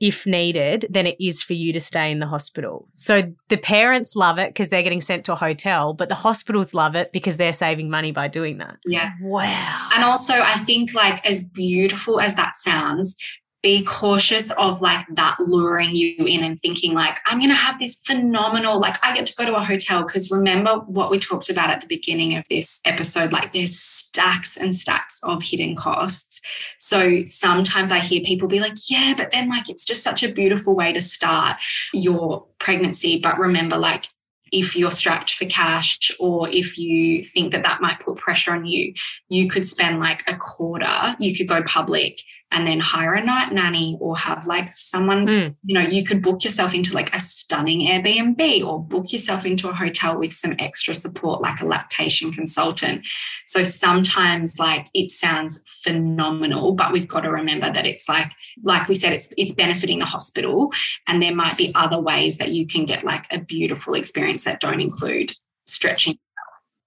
[0.00, 2.88] if needed, than it is for you to stay in the hospital.
[2.92, 6.74] So the parents love it because they're getting sent to a hotel, but the hospitals
[6.74, 8.76] love it because they're saving money by doing that.
[8.84, 9.12] Yeah.
[9.22, 9.88] Wow.
[9.94, 13.16] And also, I think, like, as beautiful as that sounds,
[13.62, 17.78] be cautious of like that luring you in and thinking like i'm going to have
[17.78, 20.02] this phenomenal like i get to go to a hotel.
[20.02, 24.56] Because remember what we talked about at the beginning of this episode like there's stacks
[24.56, 26.40] and stacks of hidden costs.
[26.78, 30.32] So sometimes i hear people be like yeah but then like it's just such a
[30.32, 31.56] beautiful way to start
[31.92, 33.18] your pregnancy.
[33.18, 34.06] But remember like
[34.52, 38.64] if you're strapped for cash or if you think that that might put pressure on
[38.64, 38.94] you,
[39.28, 42.20] you could spend like a quarter, you could go public
[42.52, 45.54] and then hire a night nanny or have like someone, mm.
[45.64, 49.68] you know, you could book yourself into like a stunning Airbnb or book yourself into
[49.68, 53.06] a hotel with some extra support, like a lactation consultant.
[53.46, 58.32] So sometimes like it sounds phenomenal, but we've got to remember that it's like,
[58.62, 60.72] like we said, it's it's benefiting the hospital.
[61.08, 64.60] And there might be other ways that you can get like a beautiful experience that
[64.60, 65.32] don't include
[65.66, 66.18] stretching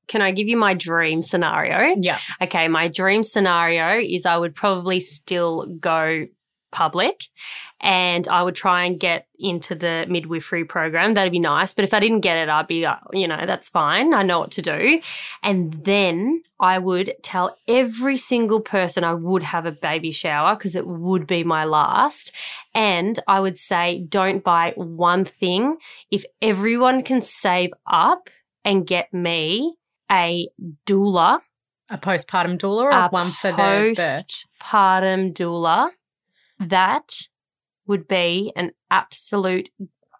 [0.10, 1.96] can I give you my dream scenario?
[1.98, 2.20] Yeah.
[2.42, 6.28] Okay, my dream scenario is I would probably still go
[6.72, 7.24] public
[7.82, 11.14] and I would try and get into the midwifery program.
[11.14, 11.74] That'd be nice.
[11.74, 14.14] But if I didn't get it, I'd be, uh, you know, that's fine.
[14.14, 15.02] I know what to do.
[15.42, 20.76] And then I would tell every single person I would have a baby shower because
[20.76, 22.34] it would be my last.
[22.74, 25.78] And I would say, don't buy one thing.
[26.12, 28.30] If everyone can save up
[28.66, 29.79] and get me
[30.12, 30.48] a
[30.86, 31.40] doula,
[31.90, 33.98] a postpartum doula or a one for the birth?
[33.98, 35.92] Postpartum doula
[36.60, 37.28] that
[37.88, 39.70] would be an absolute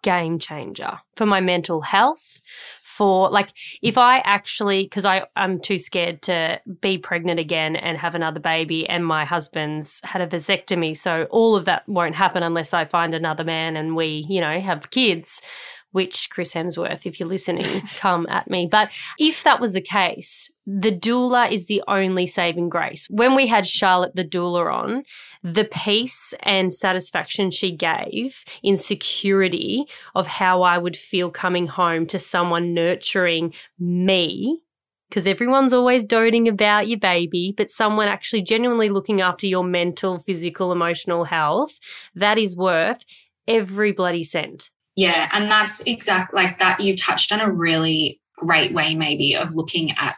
[0.02, 2.40] game changer for my mental health
[2.82, 3.50] for like
[3.82, 8.40] if i actually because i i'm too scared to be pregnant again and have another
[8.40, 12.84] baby and my husband's had a vasectomy so all of that won't happen unless i
[12.84, 15.42] find another man and we you know have kids
[15.92, 17.66] which Chris Hemsworth, if you're listening,
[17.96, 18.68] come at me.
[18.70, 23.06] But if that was the case, the doula is the only saving grace.
[23.10, 25.04] When we had Charlotte the doula on,
[25.42, 32.06] the peace and satisfaction she gave in security of how I would feel coming home
[32.06, 34.62] to someone nurturing me
[35.08, 40.20] because everyone's always doting about your baby, but someone actually genuinely looking after your mental,
[40.20, 41.80] physical, emotional health,
[42.14, 43.04] that is worth
[43.48, 44.70] every bloody cent.
[44.96, 46.80] Yeah, and that's exact like that.
[46.80, 50.16] You've touched on a really great way, maybe, of looking at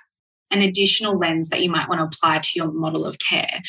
[0.50, 3.60] an additional lens that you might want to apply to your model of care.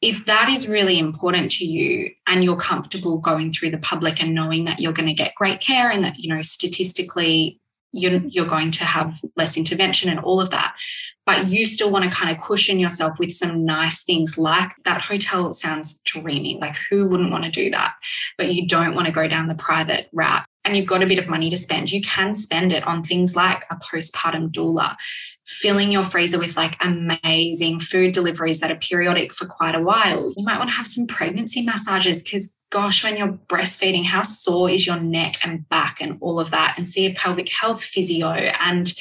[0.00, 4.34] If that is really important to you and you're comfortable going through the public and
[4.34, 7.60] knowing that you're going to get great care and that, you know, statistically
[7.92, 10.76] you're, you're going to have less intervention and all of that.
[11.24, 15.02] But you still want to kind of cushion yourself with some nice things like that
[15.02, 16.58] hotel sounds dreamy.
[16.60, 17.94] Like, who wouldn't want to do that?
[18.38, 21.18] But you don't want to go down the private route and you've got a bit
[21.18, 24.96] of money to spend, you can spend it on things like a postpartum doula,
[25.44, 30.32] filling your freezer with like amazing food deliveries that are periodic for quite a while.
[30.36, 34.70] You might want to have some pregnancy massages because, gosh, when you're breastfeeding, how sore
[34.70, 36.74] is your neck and back and all of that?
[36.76, 38.30] And see a pelvic health physio.
[38.30, 38.92] And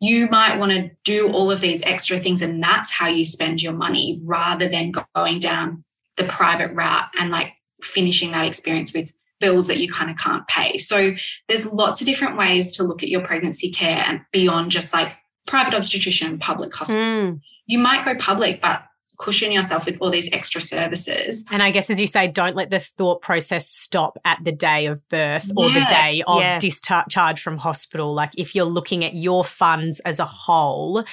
[0.00, 2.40] you might want to do all of these extra things.
[2.40, 5.84] And that's how you spend your money rather than going down
[6.16, 7.52] the private route and like
[7.82, 10.78] finishing that experience with bills that you kind of can't pay.
[10.78, 11.14] So
[11.48, 15.12] there's lots of different ways to look at your pregnancy care and beyond just like
[15.46, 17.04] private obstetrician, public hospital.
[17.04, 17.40] Mm.
[17.66, 18.82] You might go public, but
[19.20, 21.44] cushion yourself with all these extra services.
[21.50, 24.86] And I guess, as you say, don't let the thought process stop at the day
[24.86, 26.58] of birth or yeah, the day of yeah.
[26.58, 28.14] discharge from hospital.
[28.14, 31.04] Like if you're looking at your funds as a whole,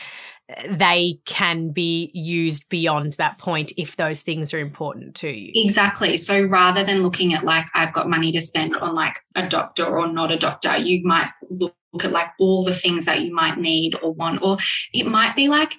[0.69, 5.51] they can be used beyond that point if those things are important to you.
[5.53, 6.15] Exactly.
[6.15, 9.83] So rather than looking at like, I've got money to spend on like a doctor
[9.83, 13.57] or not a doctor, you might look at like all the things that you might
[13.57, 14.57] need or want, or
[14.93, 15.73] it might be like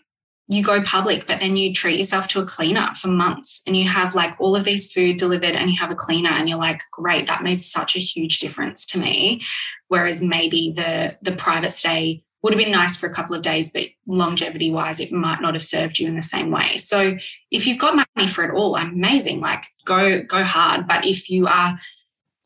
[0.50, 3.86] you go public, but then you treat yourself to a cleaner for months and you
[3.86, 6.80] have like all of these food delivered and you have a cleaner and you're like,
[6.90, 9.42] great, that made such a huge difference to me.
[9.88, 13.70] Whereas maybe the the private stay would have been nice for a couple of days,
[13.70, 16.76] but longevity wise, it might not have served you in the same way.
[16.76, 17.16] So
[17.50, 19.40] if you've got money for it all, amazing.
[19.40, 20.86] Like go, go hard.
[20.86, 21.74] But if you are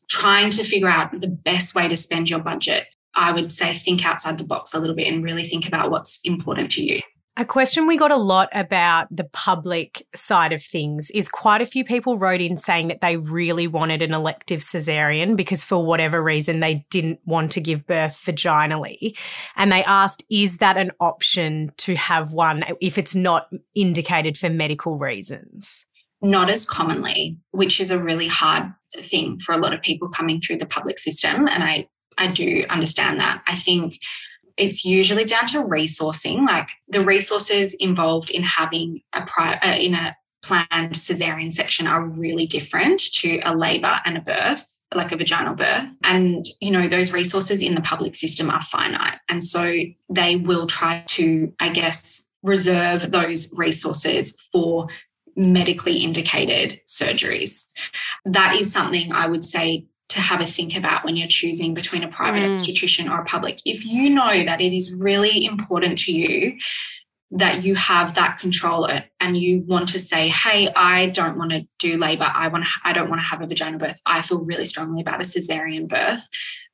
[0.09, 4.05] trying to figure out the best way to spend your budget, I would say think
[4.05, 6.99] outside the box a little bit and really think about what's important to you.
[7.35, 11.65] A question we got a lot about the public side of things is quite a
[11.65, 16.23] few people wrote in saying that they really wanted an elective cesarean because for whatever
[16.23, 19.17] reason they didn't want to give birth vaginally.
[19.55, 24.51] And they asked, is that an option to have one if it's not indicated for
[24.51, 25.85] medical reasons?
[26.21, 30.39] Not as commonly, which is a really hard thing for a lot of people coming
[30.39, 31.47] through the public system.
[31.47, 31.87] And I,
[32.19, 33.41] I do understand that.
[33.47, 33.95] I think
[34.57, 39.93] it's usually down to resourcing, like the resources involved in having a pri- uh, in
[39.93, 45.15] a planned cesarean section are really different to a labor and a birth, like a
[45.15, 45.97] vaginal birth.
[46.03, 49.19] And, you know, those resources in the public system are finite.
[49.29, 49.73] And so
[50.09, 54.87] they will try to, I guess, reserve those resources for
[55.35, 57.65] medically indicated surgeries.
[58.25, 62.03] That is something I would say to have a think about when you're choosing between
[62.03, 62.49] a private mm.
[62.49, 63.59] obstetrician or a public.
[63.65, 66.57] If you know that it is really important to you
[67.35, 68.87] that you have that control
[69.19, 72.69] and you want to say hey i don't want to do labor i want to,
[72.83, 75.87] i don't want to have a vaginal birth i feel really strongly about a cesarean
[75.87, 76.27] birth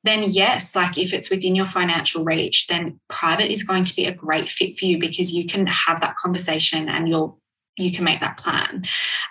[0.03, 4.05] then yes like if it's within your financial reach then private is going to be
[4.05, 7.39] a great fit for you because you can have that conversation and you'll
[7.79, 8.83] you can make that plan.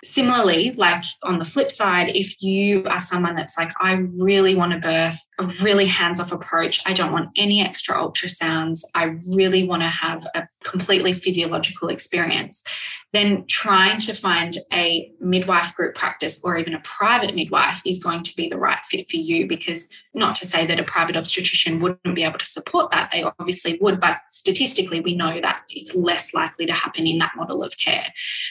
[0.03, 4.73] Similarly, like on the flip side, if you are someone that's like, I really want
[4.73, 9.67] to birth a really hands off approach, I don't want any extra ultrasounds, I really
[9.67, 12.63] want to have a completely physiological experience,
[13.11, 18.21] then trying to find a midwife group practice or even a private midwife is going
[18.21, 21.79] to be the right fit for you because not to say that a private obstetrician
[21.79, 23.09] wouldn't be able to support that.
[23.11, 27.31] They obviously would but statistically we know that it's less likely to happen in that
[27.35, 28.05] model of care.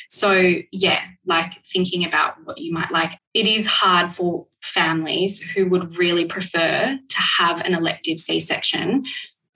[0.09, 5.69] So yeah like thinking about what you might like it is hard for families who
[5.69, 9.05] would really prefer to have an elective c-section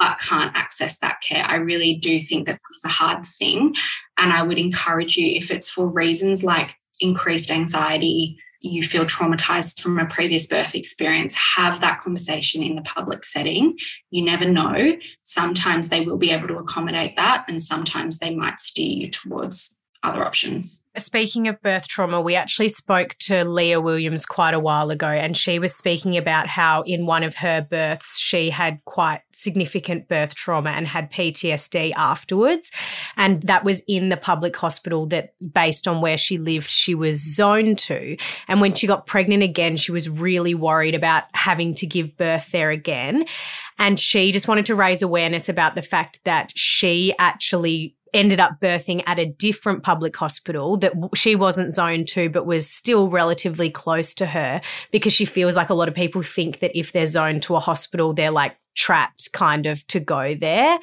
[0.03, 1.45] but can't access that care.
[1.45, 3.73] I really do think that that's a hard thing.
[4.19, 9.81] And I would encourage you, if it's for reasons like increased anxiety, you feel traumatized
[9.81, 13.77] from a previous birth experience, have that conversation in the public setting.
[14.11, 14.99] You never know.
[15.23, 19.81] Sometimes they will be able to accommodate that, and sometimes they might steer you towards
[20.03, 20.83] other options.
[20.99, 25.37] Speaking of birth trauma, we actually spoke to Leah Williams quite a while ago, and
[25.37, 30.35] she was speaking about how in one of her births, she had quite significant birth
[30.35, 32.71] trauma and had PTSD afterwards.
[33.17, 37.35] And that was in the public hospital that, based on where she lived, she was
[37.35, 38.17] zoned to.
[38.49, 42.51] And when she got pregnant again, she was really worried about having to give birth
[42.51, 43.25] there again.
[43.79, 48.61] And she just wanted to raise awareness about the fact that she actually ended up
[48.61, 53.71] birthing at a different public hospital that she wasn't zoned to, but was still relatively
[53.71, 54.61] close to her
[54.91, 57.61] because she feels like a lot of people think that if they're zoned to a
[57.61, 60.79] hospital, they're like trapped kind of to go there.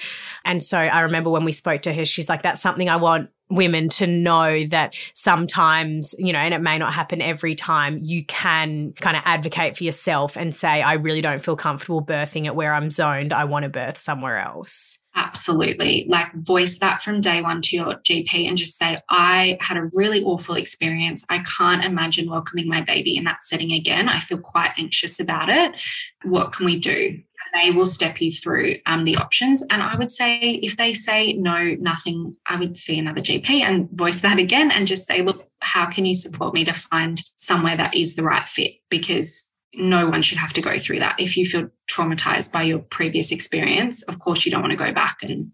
[0.45, 3.29] And so I remember when we spoke to her, she's like, that's something I want
[3.49, 8.23] women to know that sometimes, you know, and it may not happen every time, you
[8.25, 12.55] can kind of advocate for yourself and say, I really don't feel comfortable birthing at
[12.55, 13.33] where I'm zoned.
[13.33, 14.98] I want to birth somewhere else.
[15.15, 16.05] Absolutely.
[16.07, 19.89] Like voice that from day one to your GP and just say, I had a
[19.95, 21.25] really awful experience.
[21.29, 24.07] I can't imagine welcoming my baby in that setting again.
[24.07, 25.81] I feel quite anxious about it.
[26.23, 27.19] What can we do?
[27.53, 29.63] They will step you through um, the options.
[29.71, 33.89] And I would say, if they say no, nothing, I would see another GP and
[33.91, 37.75] voice that again and just say, look, how can you support me to find somewhere
[37.75, 38.73] that is the right fit?
[38.89, 41.15] Because no one should have to go through that.
[41.19, 44.91] If you feel traumatized by your previous experience, of course, you don't want to go
[44.91, 45.51] back and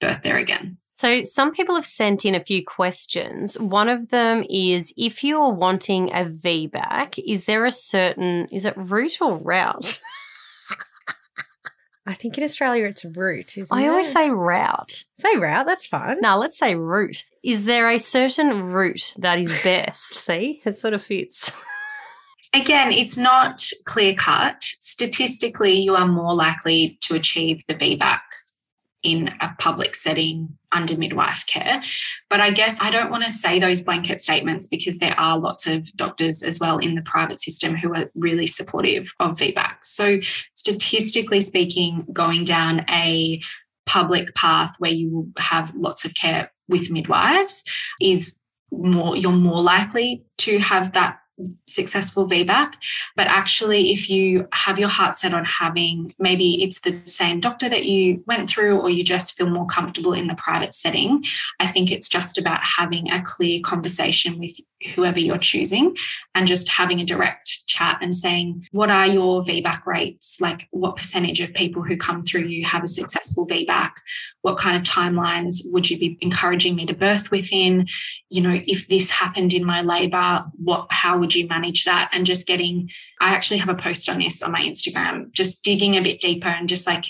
[0.00, 0.78] birth there again.
[0.96, 3.58] So, some people have sent in a few questions.
[3.58, 8.74] One of them is if you're wanting a VBAC, is there a certain, is it
[8.76, 10.00] route or route?
[12.04, 13.88] I think in Australia it's route, isn't I it?
[13.88, 15.04] always say route.
[15.18, 16.16] say route, that's fine.
[16.22, 17.24] No, let's say route.
[17.44, 20.14] Is there a certain route that is best?
[20.14, 21.52] See, it sort of fits.
[22.54, 24.62] Again, it's not clear cut.
[24.62, 28.20] Statistically, you are more likely to achieve the VBAC
[29.02, 31.80] in a public setting under midwife care.
[32.28, 35.66] But I guess I don't want to say those blanket statements because there are lots
[35.66, 39.76] of doctors as well in the private system who are really supportive of VBAC.
[39.82, 40.20] So,
[40.54, 43.40] statistically speaking, going down a
[43.86, 47.64] public path where you have lots of care with midwives
[48.02, 48.38] is
[48.70, 51.18] more you're more likely to have that
[51.66, 52.74] successful VBAC.
[53.16, 57.68] But actually, if you have your heart set on having maybe it's the same doctor
[57.68, 61.22] that you went through, or you just feel more comfortable in the private setting,
[61.60, 64.58] I think it's just about having a clear conversation with
[64.94, 65.96] whoever you're choosing
[66.34, 70.40] and just having a direct chat and saying, What are your VBAC rates?
[70.40, 73.90] Like, what percentage of people who come through you have a successful VBAC?
[74.42, 77.86] What kind of timelines would you be encouraging me to birth within?
[78.30, 82.10] You know, if this happened in my labor, what, how would you manage that?
[82.12, 85.96] And just getting, I actually have a post on this on my Instagram, just digging
[85.96, 87.06] a bit deeper and just like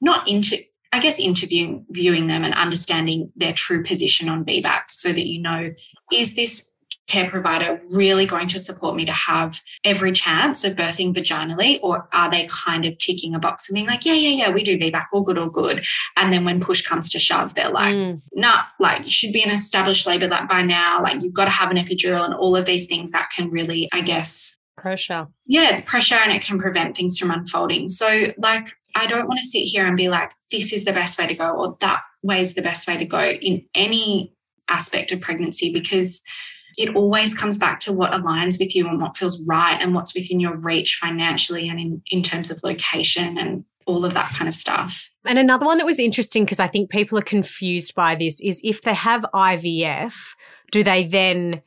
[0.00, 0.58] not into
[0.92, 5.42] I guess interviewing viewing them and understanding their true position on VBAC so that you
[5.42, 5.74] know
[6.12, 6.70] is this
[7.06, 12.08] care provider really going to support me to have every chance of birthing vaginally or
[12.12, 14.78] are they kind of ticking a box and being like yeah yeah yeah we do
[14.78, 15.84] VBAC all good all good.
[16.16, 18.20] And then when push comes to shove they're like mm.
[18.34, 21.50] nah like you should be an established labor like by now like you've got to
[21.50, 25.26] have an epidural and all of these things that can really I guess pressure.
[25.46, 27.88] Yeah it's pressure and it can prevent things from unfolding.
[27.88, 31.18] So like I don't want to sit here and be like this is the best
[31.18, 34.34] way to go or that way is the best way to go in any
[34.68, 36.22] aspect of pregnancy because
[36.76, 40.14] it always comes back to what aligns with you and what feels right and what's
[40.14, 44.48] within your reach financially and in, in terms of location and all of that kind
[44.48, 45.10] of stuff.
[45.24, 48.60] And another one that was interesting because I think people are confused by this is
[48.64, 50.14] if they have IVF,
[50.70, 51.62] do they then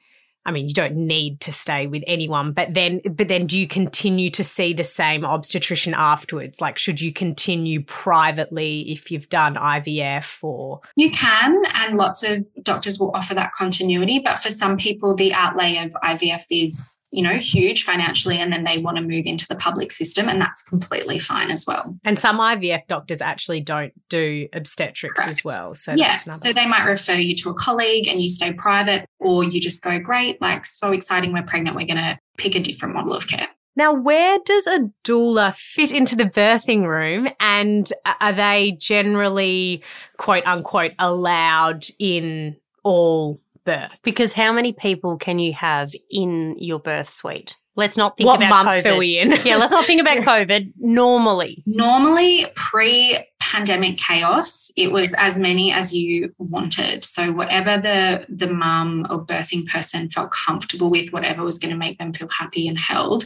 [0.47, 3.67] I mean, you don't need to stay with anyone, but then, but then do you
[3.67, 6.61] continue to see the same obstetrician afterwards?
[6.61, 10.79] Like, should you continue privately if you've done IVF or?
[10.95, 14.19] You can, and lots of doctors will offer that continuity.
[14.19, 18.63] But for some people, the outlay of IVF is you know, huge financially, and then
[18.63, 21.95] they want to move into the public system, and that's completely fine as well.
[22.03, 25.29] And some IVF doctors actually don't do obstetrics Correct.
[25.29, 25.73] as well.
[25.73, 26.39] So yeah, that's another.
[26.39, 29.81] so they might refer you to a colleague and you stay private, or you just
[29.81, 33.27] go, great, like so exciting, we're pregnant, we're going to pick a different model of
[33.27, 33.47] care.
[33.77, 37.29] Now, where does a doula fit into the birthing room?
[37.39, 37.87] And
[38.19, 39.83] are they generally,
[40.17, 43.99] quote unquote, allowed in all births?
[44.01, 47.55] Because how many people can you have in your birth suite?
[47.75, 48.95] Let's not think what about month COVID.
[48.95, 49.31] are we in?
[49.45, 50.73] yeah, let's not think about COVID.
[50.77, 57.03] Normally, Normally, pre pandemic chaos, it was as many as you wanted.
[57.03, 61.77] So, whatever the, the mum or birthing person felt comfortable with, whatever was going to
[61.77, 63.25] make them feel happy and held,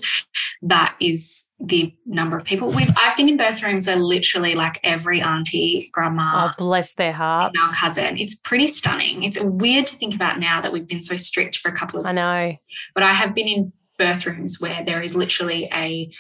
[0.64, 2.72] that is the number of people.
[2.72, 7.14] We've I've been in birth rooms where literally like every auntie, grandma, oh bless their
[7.14, 7.54] hearts.
[7.56, 8.18] female cousin.
[8.18, 9.24] It's pretty stunning.
[9.24, 12.06] It's weird to think about now that we've been so strict for a couple of
[12.06, 12.58] I know.
[12.94, 16.12] but I have been in birth rooms where there is literally a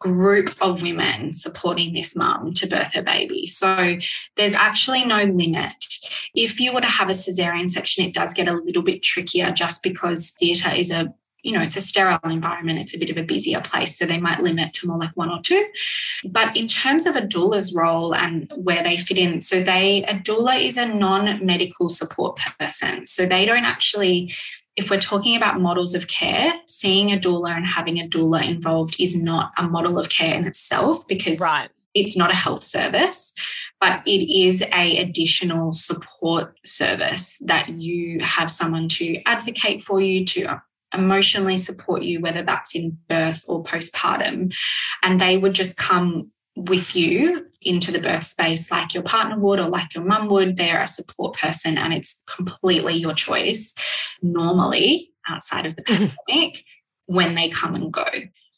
[0.00, 3.46] group of women supporting this mum to birth her baby.
[3.46, 3.98] So
[4.36, 5.84] there's actually no limit.
[6.34, 9.50] If you were to have a cesarean section, it does get a little bit trickier
[9.52, 11.12] just because theatre is a
[11.42, 12.80] you know, it's a sterile environment.
[12.80, 13.98] It's a bit of a busier place.
[13.98, 15.66] So they might limit to more like one or two.
[16.24, 20.14] But in terms of a doula's role and where they fit in, so they, a
[20.14, 23.06] doula is a non medical support person.
[23.06, 24.32] So they don't actually
[24.76, 28.96] if we're talking about models of care, seeing a doula and having a doula involved
[28.98, 31.70] is not a model of care in itself because Right.
[31.92, 33.32] it's not a health service,
[33.80, 40.24] but it is a additional support service that you have someone to advocate for you
[40.24, 40.62] to
[40.94, 44.54] emotionally support you, whether that's in birth or postpartum.
[45.02, 49.60] And they would just come with you into the birth space like your partner would
[49.60, 50.56] or like your mum would.
[50.56, 53.74] They're a support person and it's completely your choice
[54.22, 56.06] normally outside of the mm-hmm.
[56.26, 56.64] pandemic
[57.06, 58.06] when they come and go.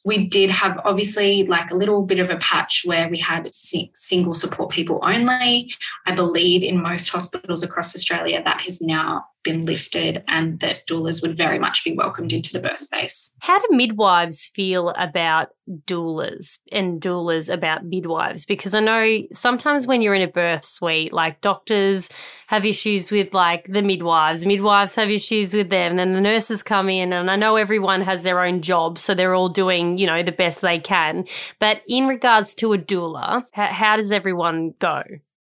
[0.04, 4.34] We did have obviously like a little bit of a patch where we had single
[4.34, 5.72] support people only.
[6.06, 11.22] I believe in most hospitals across Australia that has now been lifted and that doulas
[11.22, 13.36] would very much be welcomed into the birth space.
[13.40, 15.48] How do midwives feel about
[15.86, 18.44] doulas and doulas about midwives?
[18.44, 22.08] Because I know sometimes when you're in a birth suite, like doctors
[22.48, 26.62] have issues with like the midwives, midwives have issues with them, and then the nurses
[26.62, 30.06] come in, and I know everyone has their own job, so they're all doing, you
[30.06, 31.24] know, the best they can.
[31.58, 35.02] But in regards to a doula, how, how does everyone go?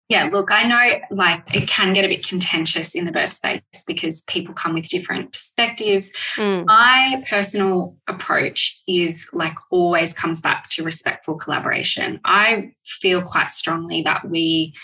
[0.09, 3.61] Yeah, look, I know like it can get a bit contentious in the birth space
[3.89, 6.13] because people come with different perspectives.
[6.37, 6.65] Mm.
[6.67, 12.21] My personal approach is like always comes back to respectful collaboration.
[12.25, 14.75] I feel quite strongly that we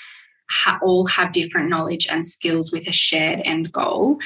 [0.50, 4.18] ha- all have different knowledge and skills with a shared end goal,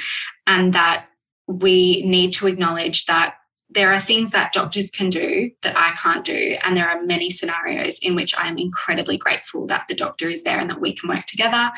[0.47, 1.05] and that
[1.47, 3.35] we need to acknowledge that
[3.69, 6.57] there are things that doctors can do that I can't do.
[6.63, 10.43] And there are many scenarios in which I am incredibly grateful that the doctor is
[10.43, 11.71] there and that we can work together.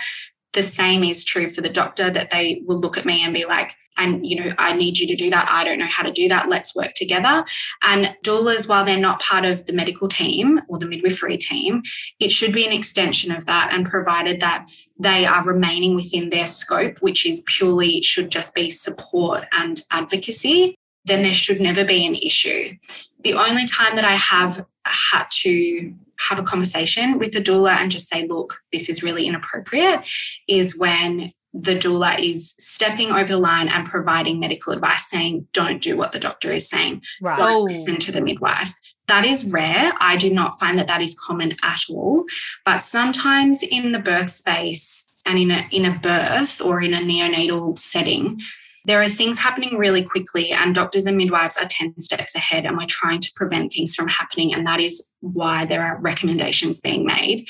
[0.53, 3.45] The same is true for the doctor that they will look at me and be
[3.45, 5.47] like, and you know, I need you to do that.
[5.51, 6.49] I don't know how to do that.
[6.49, 7.43] Let's work together.
[7.83, 11.83] And doulas, while they're not part of the medical team or the midwifery team,
[12.19, 13.71] it should be an extension of that.
[13.73, 18.69] And provided that they are remaining within their scope, which is purely should just be
[18.69, 20.75] support and advocacy,
[21.05, 22.75] then there should never be an issue.
[23.23, 27.91] The only time that I have had to have a conversation with the doula and
[27.91, 30.07] just say, look, this is really inappropriate,
[30.47, 35.81] is when the doula is stepping over the line and providing medical advice, saying, don't
[35.81, 37.37] do what the doctor is saying, Right.
[37.39, 37.63] don't Oh.
[37.63, 38.71] listen to the midwife.
[39.07, 39.93] That is rare.
[39.99, 42.25] I do not find that that is common at all.
[42.65, 46.99] But sometimes in the birth space and in a, in a birth or in a
[46.99, 48.39] neonatal setting,
[48.85, 52.77] there are things happening really quickly, and doctors and midwives are 10 steps ahead, and
[52.77, 54.53] we're trying to prevent things from happening.
[54.53, 57.45] And that is why there are recommendations being made.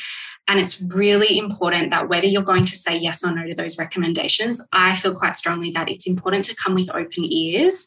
[0.47, 3.77] And it's really important that whether you're going to say yes or no to those
[3.77, 7.85] recommendations, I feel quite strongly that it's important to come with open ears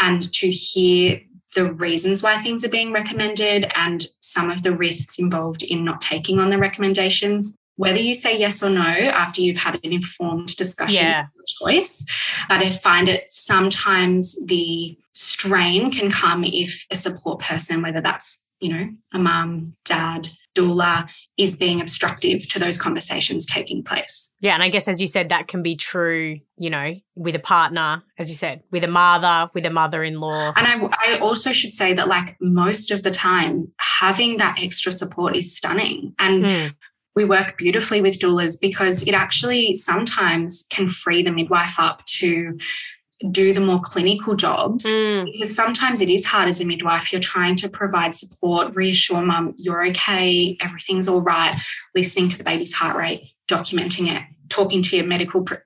[0.00, 1.20] and to hear
[1.54, 6.00] the reasons why things are being recommended and some of the risks involved in not
[6.00, 7.56] taking on the recommendations.
[7.80, 11.24] Whether you say yes or no after you've had an informed discussion, Yeah.
[11.58, 12.04] choice.
[12.46, 18.38] But I find it sometimes the strain can come if a support person, whether that's,
[18.60, 24.34] you know, a mum, dad, doula, is being obstructive to those conversations taking place.
[24.40, 27.38] Yeah, and I guess as you said, that can be true, you know, with a
[27.38, 30.52] partner, as you said, with a mother, with a mother-in-law.
[30.56, 34.92] And I, I also should say that, like, most of the time, having that extra
[34.92, 36.14] support is stunning.
[36.18, 36.74] And Mm.
[37.16, 42.56] We work beautifully with doulas because it actually sometimes can free the midwife up to
[43.30, 45.26] do the more clinical jobs Mm.
[45.30, 47.12] because sometimes it is hard as a midwife.
[47.12, 51.60] You're trying to provide support, reassure mum you're okay, everything's all right,
[51.94, 55.56] listening to the baby's heart rate, documenting it, talking to your medical, pr-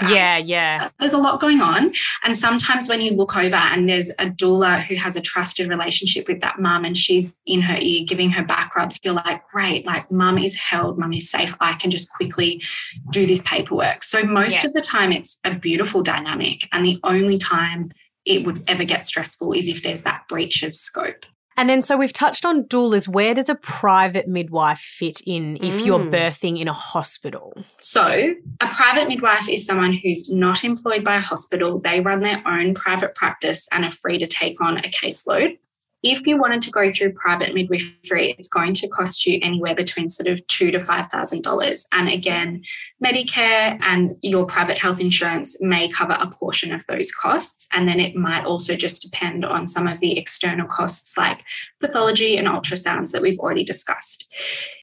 [0.00, 0.88] um, Yeah, yeah.
[1.00, 1.92] there's a lot going on.
[2.24, 6.28] And sometimes when you look over and there's a doula who has a trusted relationship
[6.28, 9.86] with that mum and she's in her ear giving her back rubs, you're like, great,
[9.86, 11.54] like mum is held, mum is safe.
[11.60, 12.62] I can just quickly
[13.10, 14.02] do this paperwork.
[14.02, 14.66] So most Yeah.
[14.66, 16.68] of the time it's a beautiful dynamic.
[16.72, 17.90] And the only time
[18.24, 21.26] it would ever get stressful is if there's that breach of scope.
[21.56, 23.06] And then, so we've touched on doulas.
[23.08, 26.10] Where does a private midwife fit in if you're Mm.
[26.10, 27.52] birthing in a hospital?
[27.76, 31.78] So, a private midwife is someone who's not employed by a hospital.
[31.78, 35.58] They run their own private practice and are free to take on a caseload.
[36.02, 40.08] If you wanted to go through private midwifery, it's going to cost you anywhere between
[40.08, 41.86] sort of two to five thousand dollars.
[41.92, 42.62] And again,
[43.04, 47.66] Medicare and your private health insurance may cover a portion of those costs.
[47.72, 51.44] And then it might also just depend on some of the external costs like
[51.80, 54.32] pathology and ultrasounds that we've already discussed.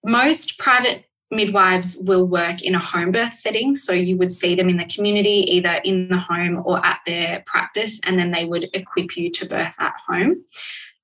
[0.05, 3.75] Most private midwives will work in a home birth setting.
[3.75, 7.43] So you would see them in the community, either in the home or at their
[7.45, 10.43] practice, and then they would equip you to birth at home.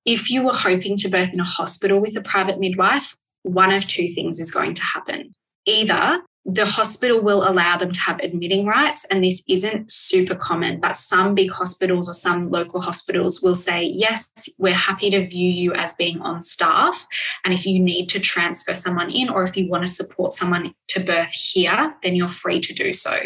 [0.05, 3.87] If you were hoping to birth in a hospital with a private midwife, one of
[3.87, 5.33] two things is going to happen.
[5.65, 10.79] Either the hospital will allow them to have admitting rights, and this isn't super common,
[10.79, 14.29] but some big hospitals or some local hospitals will say, Yes,
[14.59, 17.07] we're happy to view you as being on staff.
[17.43, 20.75] And if you need to transfer someone in, or if you want to support someone
[20.89, 23.17] to birth here, then you're free to do so.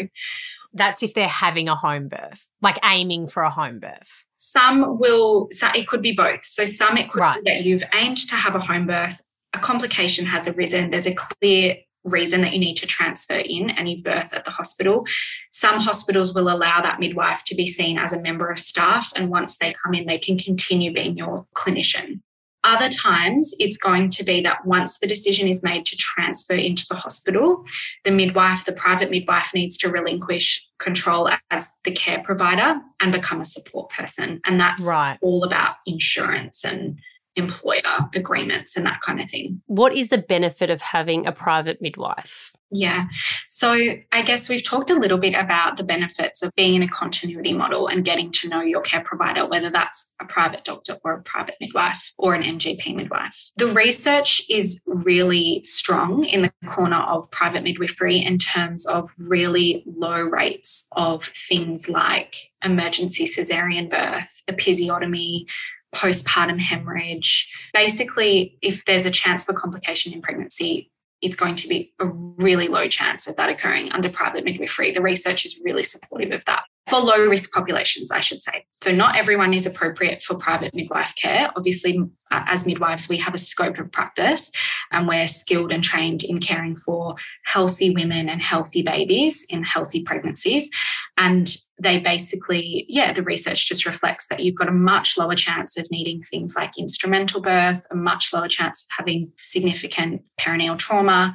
[0.72, 4.08] That's if they're having a home birth, like aiming for a home birth.
[4.36, 6.44] Some will, so it could be both.
[6.44, 7.44] So some it could Right.
[7.44, 9.20] be that you've aimed to have a home birth,
[9.52, 13.90] a complication has arisen, there's a clear reason that you need to transfer in and
[13.90, 15.06] you birth at the hospital.
[15.50, 19.12] Some hospitals will allow that midwife to be seen as a member of staff.
[19.16, 22.20] And once they come in, they can continue being your clinician.
[22.62, 26.84] Other times, it's going to be that once the decision is made to transfer into
[26.88, 27.64] the hospital,
[28.04, 33.40] the midwife, the private midwife, needs to relinquish control as the care provider and become
[33.40, 34.40] a support person.
[34.44, 35.18] And that's Right.
[35.22, 36.98] all about insurance and
[37.36, 37.80] employer
[38.14, 39.62] agreements and that kind of thing.
[39.66, 42.52] What is the benefit of having a private midwife?
[42.72, 43.06] Yeah.
[43.48, 43.72] So
[44.12, 47.52] I guess we've talked a little bit about the benefits of being in a continuity
[47.52, 51.22] model and getting to know your care provider, whether that's a private doctor or a
[51.22, 53.50] private midwife or an MGP midwife.
[53.56, 59.82] The research is really strong in the corner of private midwifery in terms of really
[59.86, 65.50] low rates of things like emergency cesarean birth, episiotomy,
[65.92, 67.52] postpartum hemorrhage.
[67.74, 70.90] Basically, if there's a chance for complication in pregnancy,
[71.22, 74.90] it's going to be a really low chance of that occurring under private midwifery.
[74.90, 78.64] The research is really supportive of that for low risk populations, I should say.
[78.82, 81.50] So, not everyone is appropriate for private midwife care.
[81.56, 81.98] Obviously,
[82.30, 84.50] uh, as midwives, we have a scope of practice
[84.90, 87.14] and we're skilled and trained in caring for
[87.44, 90.68] healthy women and healthy babies in healthy pregnancies.
[91.16, 95.78] And they basically, yeah, the research just reflects that you've got a much lower chance
[95.78, 101.34] of needing things like instrumental birth, a much lower chance of having significant perineal trauma,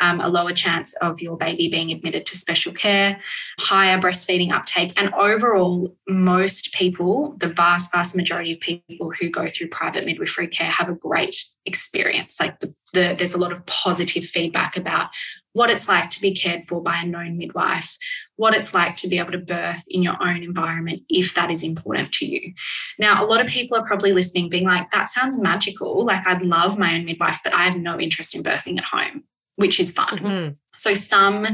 [0.00, 3.18] um, a lower chance of your baby being admitted to special care,
[3.58, 4.92] higher breastfeeding uptake.
[4.98, 10.48] And overall, most people, the vast, vast majority of people who go through private midwifery
[10.48, 12.38] care have a great experience.
[12.38, 15.08] Like the, the, there's a lot of positive feedback about
[15.56, 17.96] what it's like to be cared for by a known midwife,
[18.36, 21.62] what it's like to be able to birth in your own environment if that is
[21.62, 22.52] important to you.
[22.98, 26.04] Now, a lot of people are probably listening, being like, that sounds magical.
[26.04, 29.24] Like, I'd love my own midwife, but I have no interest in birthing at home,
[29.54, 30.18] which is fun.
[30.18, 30.56] Mm.
[30.74, 31.46] So, some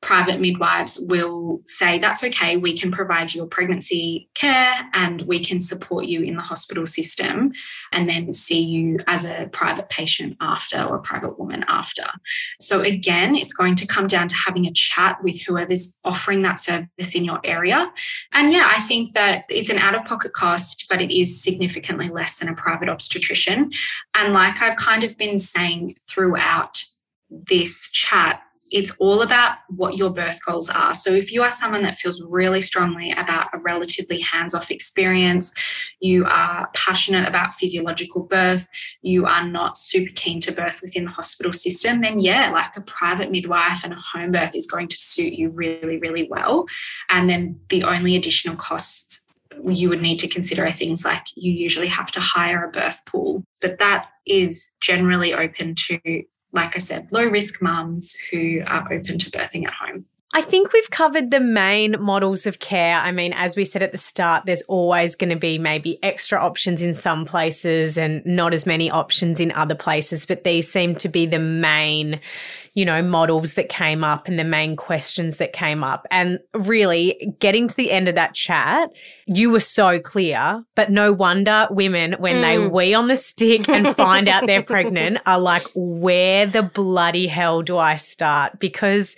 [0.00, 5.60] private midwives will say, That's okay, we can provide your pregnancy care and we can
[5.60, 7.52] support you in the hospital system
[7.92, 12.04] and then see you as a private patient after or a private woman after.
[12.60, 16.60] So, again, it's going to come down to having a chat with whoever's offering that
[16.60, 17.92] service in your area.
[18.32, 22.08] And yeah, I think that it's an out of pocket cost, but it is significantly
[22.08, 23.70] less than a private obstetrician.
[24.14, 26.82] And like I've kind of been saying throughout
[27.30, 30.94] this chat, it's all about what your birth goals are.
[30.94, 35.54] So, if you are someone that feels really strongly about a relatively hands off experience,
[36.00, 38.68] you are passionate about physiological birth,
[39.02, 42.82] you are not super keen to birth within the hospital system, then yeah, like a
[42.82, 46.66] private midwife and a home birth is going to suit you really, really well.
[47.08, 49.22] And then the only additional costs
[49.66, 53.04] you would need to consider are things like you usually have to hire a birth
[53.06, 55.98] pool, but that is generally open to
[56.52, 60.06] like I said, low risk mums who are open to birthing at home.
[60.34, 62.96] I think we've covered the main models of care.
[62.96, 66.38] I mean, as we said at the start, there's always going to be maybe extra
[66.38, 70.94] options in some places and not as many options in other places, but these seem
[70.96, 72.20] to be the main,
[72.74, 76.06] you know, models that came up and the main questions that came up.
[76.10, 78.90] And really, getting to the end of that chat,
[79.26, 82.42] you were so clear, but no wonder women, when mm.
[82.42, 87.26] they wee on the stick and find out they're pregnant, are like, where the bloody
[87.28, 88.58] hell do I start?
[88.58, 89.16] Because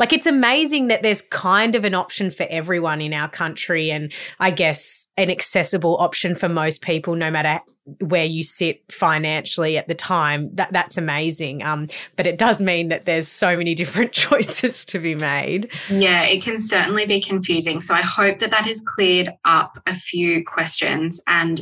[0.00, 4.12] like it's amazing that there's kind of an option for everyone in our country and
[4.40, 7.60] I guess an accessible option for most people no matter
[8.00, 10.48] where you sit financially at the time.
[10.54, 11.62] That that's amazing.
[11.62, 11.86] Um,
[12.16, 15.70] but it does mean that there's so many different choices to be made.
[15.90, 17.80] Yeah it can certainly be confusing.
[17.80, 21.60] So i hope that that has cleared up a few questions and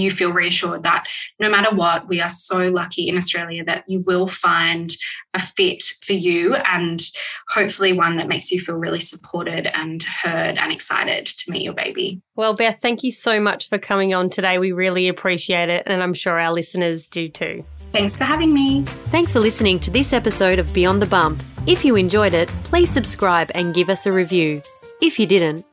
[0.00, 1.06] you feel reassured that
[1.38, 4.94] no matter what, we are so lucky in Australia that you will find
[5.34, 7.02] a fit for you and
[7.48, 11.74] hopefully one that makes you feel really supported and heard and excited to meet your
[11.74, 12.20] baby.
[12.36, 14.58] Well, Beth, thank you so much for coming on today.
[14.58, 17.64] We really appreciate it, and I'm sure our listeners do too.
[17.90, 18.82] Thanks for having me.
[19.10, 21.42] Thanks for listening to this episode of Beyond the Bump.
[21.66, 24.62] If you enjoyed it, please subscribe and give us a review.
[25.00, 25.64] If you didn't,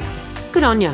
[0.51, 0.93] good on you.